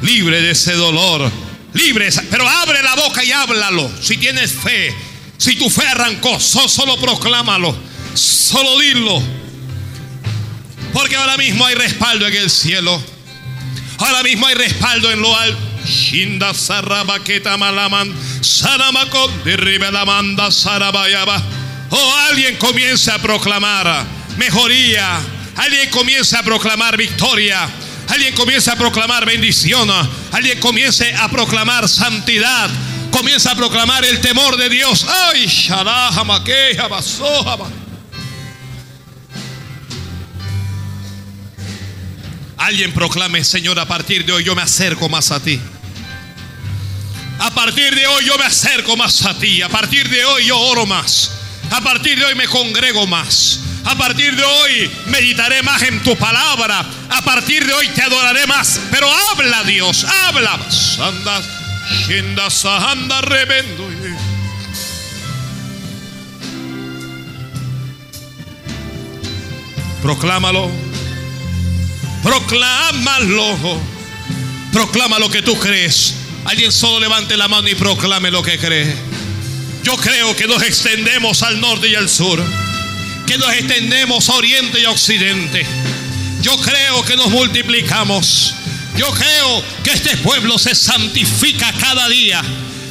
libre 0.00 0.40
de 0.40 0.52
ese 0.52 0.74
dolor, 0.74 1.30
libre, 1.72 2.08
pero 2.30 2.48
abre 2.48 2.82
la 2.82 2.94
boca 2.94 3.24
y 3.24 3.32
háblalo. 3.32 3.90
Si 4.00 4.16
tienes 4.16 4.52
fe, 4.52 4.94
si 5.38 5.56
tu 5.56 5.68
fe 5.68 5.86
arrancó, 5.86 6.38
solo, 6.38 6.68
solo 6.68 6.96
proclámalo, 6.98 7.76
solo 8.14 8.78
dilo. 8.78 9.41
Porque 10.92 11.16
ahora 11.16 11.36
mismo 11.36 11.64
hay 11.66 11.74
respaldo 11.74 12.26
en 12.26 12.34
el 12.34 12.50
cielo. 12.50 13.02
Ahora 13.98 14.22
mismo 14.22 14.46
hay 14.46 14.54
respaldo 14.54 15.10
en 15.10 15.20
lo 15.20 15.36
alto. 15.36 15.58
Shinda 15.84 16.54
sarabaqueta 16.54 17.56
malaman, 17.56 18.14
saramakon 18.40 19.44
derriba 19.44 19.90
la 19.90 20.04
manda 20.04 20.50
sarabayaba. 20.50 21.42
Oh, 21.90 22.14
alguien 22.30 22.56
comienza 22.56 23.16
a 23.16 23.18
proclamar 23.18 24.04
mejoría. 24.36 25.20
Alguien 25.56 25.90
comienza 25.90 26.38
a 26.38 26.42
proclamar 26.42 26.96
victoria. 26.96 27.68
Alguien 28.08 28.34
comienza 28.34 28.72
a 28.72 28.76
proclamar 28.76 29.26
bendición. 29.26 29.90
Alguien 30.32 30.58
comience 30.60 31.14
a 31.14 31.28
proclamar 31.28 31.88
santidad. 31.88 32.70
Comienza 33.10 33.52
a 33.52 33.54
proclamar 33.54 34.04
el 34.04 34.20
temor 34.20 34.56
de 34.56 34.68
Dios. 34.68 35.06
Ay, 35.08 35.46
sharahamakeja 35.46 36.88
basohama. 36.88 37.81
Alguien 42.62 42.92
proclame, 42.92 43.42
Señor, 43.42 43.76
a 43.80 43.86
partir 43.86 44.24
de 44.24 44.30
hoy 44.30 44.44
yo 44.44 44.54
me 44.54 44.62
acerco 44.62 45.08
más 45.08 45.32
a 45.32 45.40
ti. 45.40 45.60
A 47.40 47.50
partir 47.50 47.92
de 47.92 48.06
hoy 48.06 48.24
yo 48.24 48.38
me 48.38 48.44
acerco 48.44 48.96
más 48.96 49.24
a 49.26 49.36
ti. 49.36 49.62
A 49.62 49.68
partir 49.68 50.08
de 50.08 50.24
hoy 50.24 50.46
yo 50.46 50.56
oro 50.56 50.86
más. 50.86 51.32
A 51.72 51.80
partir 51.80 52.16
de 52.16 52.24
hoy 52.24 52.36
me 52.36 52.46
congrego 52.46 53.04
más. 53.08 53.58
A 53.84 53.96
partir 53.96 54.36
de 54.36 54.44
hoy 54.44 54.88
meditaré 55.06 55.60
más 55.64 55.82
en 55.82 56.04
tu 56.04 56.16
palabra. 56.16 56.86
A 57.10 57.22
partir 57.22 57.66
de 57.66 57.72
hoy 57.74 57.88
te 57.88 58.02
adoraré 58.02 58.46
más. 58.46 58.80
Pero 58.92 59.12
habla 59.12 59.64
Dios, 59.64 60.04
habla. 60.04 60.56
Anda 62.92 63.20
rebendo. 63.22 63.90
Proclámalo. 70.00 70.91
Proclámalo. 72.22 73.80
Proclama 74.72 75.18
lo 75.18 75.28
que 75.30 75.42
tú 75.42 75.58
crees. 75.58 76.14
Alguien 76.44 76.72
solo 76.72 77.00
levante 77.00 77.36
la 77.36 77.48
mano 77.48 77.68
y 77.68 77.74
proclame 77.74 78.30
lo 78.30 78.42
que 78.42 78.58
cree. 78.58 78.94
Yo 79.82 79.96
creo 79.96 80.34
que 80.36 80.46
nos 80.46 80.62
extendemos 80.62 81.42
al 81.42 81.60
norte 81.60 81.88
y 81.88 81.94
al 81.94 82.08
sur. 82.08 82.42
Que 83.26 83.38
nos 83.38 83.52
extendemos 83.52 84.28
a 84.28 84.34
oriente 84.34 84.80
y 84.80 84.84
a 84.84 84.90
occidente. 84.90 85.66
Yo 86.40 86.56
creo 86.58 87.04
que 87.04 87.16
nos 87.16 87.30
multiplicamos. 87.30 88.54
Yo 88.96 89.10
creo 89.10 89.64
que 89.82 89.90
este 89.90 90.16
pueblo 90.18 90.58
se 90.58 90.74
santifica 90.74 91.72
cada 91.72 92.08
día. 92.08 92.42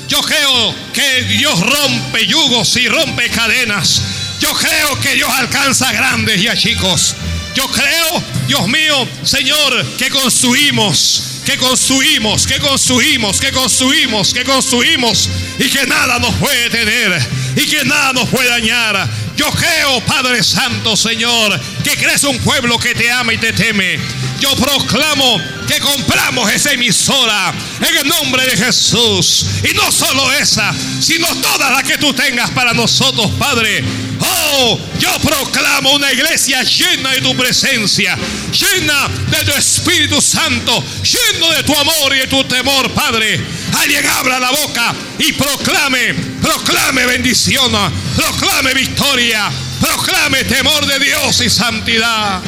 Yo 0.08 0.22
creo 0.22 0.76
que 0.94 1.24
Dios 1.24 1.60
rompe 1.60 2.26
yugos 2.28 2.76
y 2.76 2.88
rompe 2.88 3.30
cadenas. 3.30 4.02
Yo 4.40 4.52
creo 4.54 5.00
que 5.00 5.16
Dios 5.16 5.30
alcanza 5.30 5.92
grandes 5.92 6.42
y 6.42 6.48
a 6.48 6.58
chicos. 6.58 7.16
Yo 7.56 7.68
creo, 7.68 8.24
Dios 8.48 8.68
mío, 8.68 9.08
Señor, 9.24 9.86
que 9.98 10.10
construimos, 10.10 11.42
que 11.46 11.58
construimos, 11.58 12.48
que 12.48 12.60
construimos, 12.60 13.40
que 13.40 13.52
construimos, 13.52 14.34
que 14.34 14.44
construimos 14.44 15.30
y 15.60 15.70
que 15.70 15.86
nada 15.86 16.20
nos 16.20 16.34
puede 16.36 16.70
tener 16.70 17.22
y 17.56 17.66
que 17.66 17.84
nada 17.84 18.14
nos 18.14 18.30
puede 18.30 18.50
dañar. 18.50 19.10
Yo 19.36 19.50
creo, 19.52 20.00
Padre 20.06 20.44
Santo, 20.44 20.96
Señor, 20.96 21.60
que 21.84 21.92
crees 21.98 22.24
un 22.24 22.38
pueblo 22.40 22.78
que 22.78 22.96
te 22.96 23.12
ama 23.12 23.34
y 23.34 23.38
te 23.38 23.52
teme. 23.52 24.00
Yo 24.42 24.56
proclamo 24.56 25.40
que 25.68 25.80
compramos 25.80 26.52
esa 26.52 26.72
emisora 26.72 27.54
en 27.80 27.98
el 27.98 28.08
nombre 28.08 28.44
de 28.44 28.58
Jesús. 28.58 29.46
Y 29.70 29.76
no 29.76 29.92
solo 29.92 30.34
esa, 30.34 30.74
sino 31.00 31.28
todas 31.36 31.72
las 31.72 31.84
que 31.84 32.00
tú 32.00 32.12
tengas 32.12 32.50
para 32.50 32.74
nosotros, 32.74 33.30
Padre. 33.38 33.84
Oh, 34.20 34.80
yo 34.98 35.10
proclamo 35.20 35.94
una 35.94 36.12
iglesia 36.12 36.64
llena 36.64 37.12
de 37.12 37.22
tu 37.22 37.36
presencia, 37.36 38.18
llena 38.52 39.08
de 39.30 39.46
tu 39.46 39.52
Espíritu 39.52 40.20
Santo, 40.20 40.84
lleno 41.04 41.52
de 41.52 41.64
tu 41.64 41.76
amor 41.76 42.16
y 42.16 42.20
de 42.22 42.28
tu 42.28 42.44
temor, 42.46 42.92
Padre. 42.94 43.40
Alguien 43.80 44.08
abra 44.08 44.40
la 44.40 44.50
boca 44.50 44.96
y 45.20 45.34
proclame, 45.34 46.16
proclame 46.42 47.06
bendición, 47.06 47.72
proclame 48.16 48.74
victoria, 48.74 49.52
proclame 49.80 50.44
temor 50.46 50.84
de 50.88 50.98
Dios 50.98 51.42
y 51.42 51.50
santidad. 51.50 52.42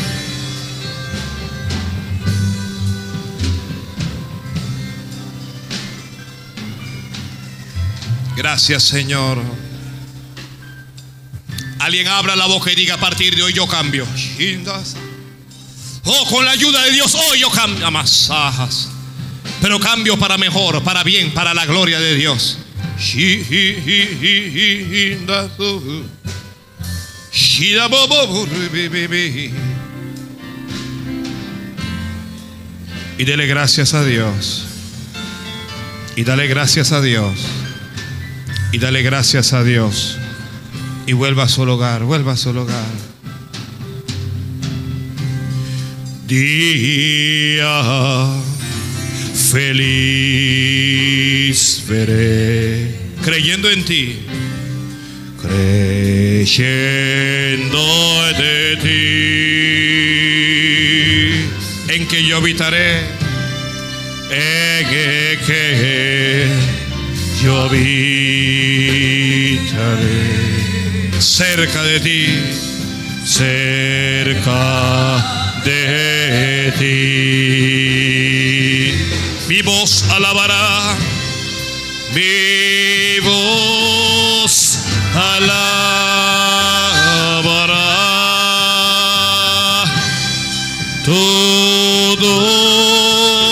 Gracias, 8.36 8.84
Señor. 8.84 9.38
Alguien 11.80 12.08
abra 12.08 12.36
la 12.36 12.46
boca 12.46 12.72
y 12.72 12.76
diga 12.76 12.96
a 12.96 13.00
partir 13.00 13.36
de 13.36 13.44
hoy 13.44 13.54
yo 13.54 13.68
cambio. 13.68 14.08
Oh, 16.06 16.26
con 16.30 16.46
la 16.46 16.52
ayuda 16.52 16.84
de 16.84 16.92
Dios, 16.92 17.14
hoy 17.14 17.40
yo 17.40 17.50
cambio. 17.50 17.86
Amasajas. 17.86 18.90
Pero 19.62 19.80
cambio 19.80 20.18
para 20.18 20.38
mejor, 20.38 20.84
para 20.84 21.04
bien, 21.04 21.34
para 21.34 21.54
la 21.54 21.66
gloria 21.66 22.00
de 22.00 22.16
Dios. 22.16 22.58
Y 33.18 33.26
dele 33.26 33.48
gracias 33.48 33.94
a 33.94 34.04
Dios. 34.04 34.66
Y 36.16 36.24
dale 36.24 36.48
gracias 36.48 36.92
a 36.92 37.02
Dios. 37.02 37.40
Y 38.74 38.80
dale 38.80 39.02
gracias 39.04 39.54
a 39.54 39.64
Dios. 39.64 40.18
Y 41.06 41.14
vuelva 41.14 41.44
a 41.44 41.48
su 41.48 41.62
hogar, 41.62 42.04
vuelva 42.06 42.34
a 42.34 42.38
su 42.38 42.50
hogar. 42.50 42.84
Día 46.28 47.72
feliz 49.52 50.74
veré, 51.88 52.96
creyendo 53.24 53.70
en 53.70 53.86
ti, 53.86 54.26
creyendo 55.40 56.98
de 58.40 58.78
ti, 61.88 61.94
en 61.94 62.08
que 62.08 62.26
yo 62.26 62.38
habitaré, 62.38 63.02
en 64.32 64.88
que 65.46 65.84
yo 67.44 67.62
habitaré 67.62 67.92
cerca 71.20 71.84
de 71.84 72.00
ti, 72.00 72.40
cerca 73.26 74.62
de 75.66 76.74
ti. 76.80 76.94
Mi 79.50 79.62
voz 79.62 80.04
alabará, 80.10 80.96
mi 82.16 83.20
voz 83.20 84.80
alabará 85.14 85.84
tu 91.04 92.16
dulce 92.22 93.44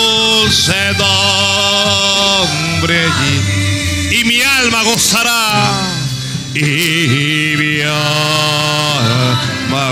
nombre 2.82 2.98
mi 3.20 3.51
alma 4.62 4.82
gozará. 4.84 5.42
Y 6.54 7.54
mi 7.58 7.80
alma 7.80 9.32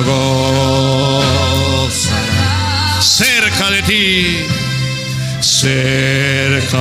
gozará. 0.02 1.50
Cerca 3.00 3.70
de 3.70 3.82
ti 3.82 4.46
cerca 5.40 6.78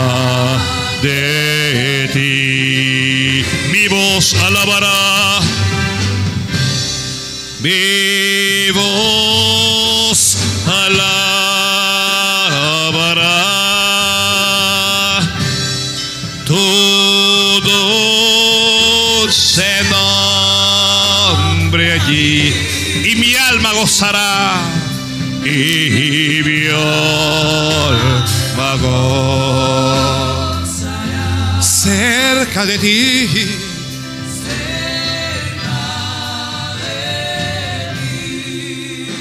de 1.01 2.09
ti 2.13 3.45
mi 3.71 3.87
voz 3.87 4.35
alabará. 4.35 5.39
Mi 7.61 7.98
alma 26.73 28.75
gozará 29.95 31.61
cerca 31.61 32.65
de 32.65 32.77
ti 32.77 33.29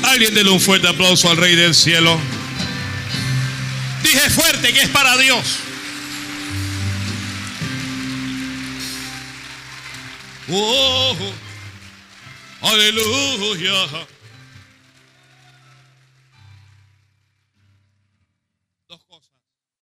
Alguien 0.05 0.35
dele 0.35 0.51
un 0.51 0.61
fuerte 0.61 0.89
aplauso 0.89 1.31
al 1.31 1.37
Rey 1.37 1.55
del 1.55 1.75
Cielo. 1.75 2.19
Dije 4.03 4.31
fuerte 4.31 4.73
que 4.73 4.81
es 4.81 4.89
para 4.89 5.17
Dios. 5.19 5.59
Oh, 10.51 11.15
aleluya. 12.63 14.09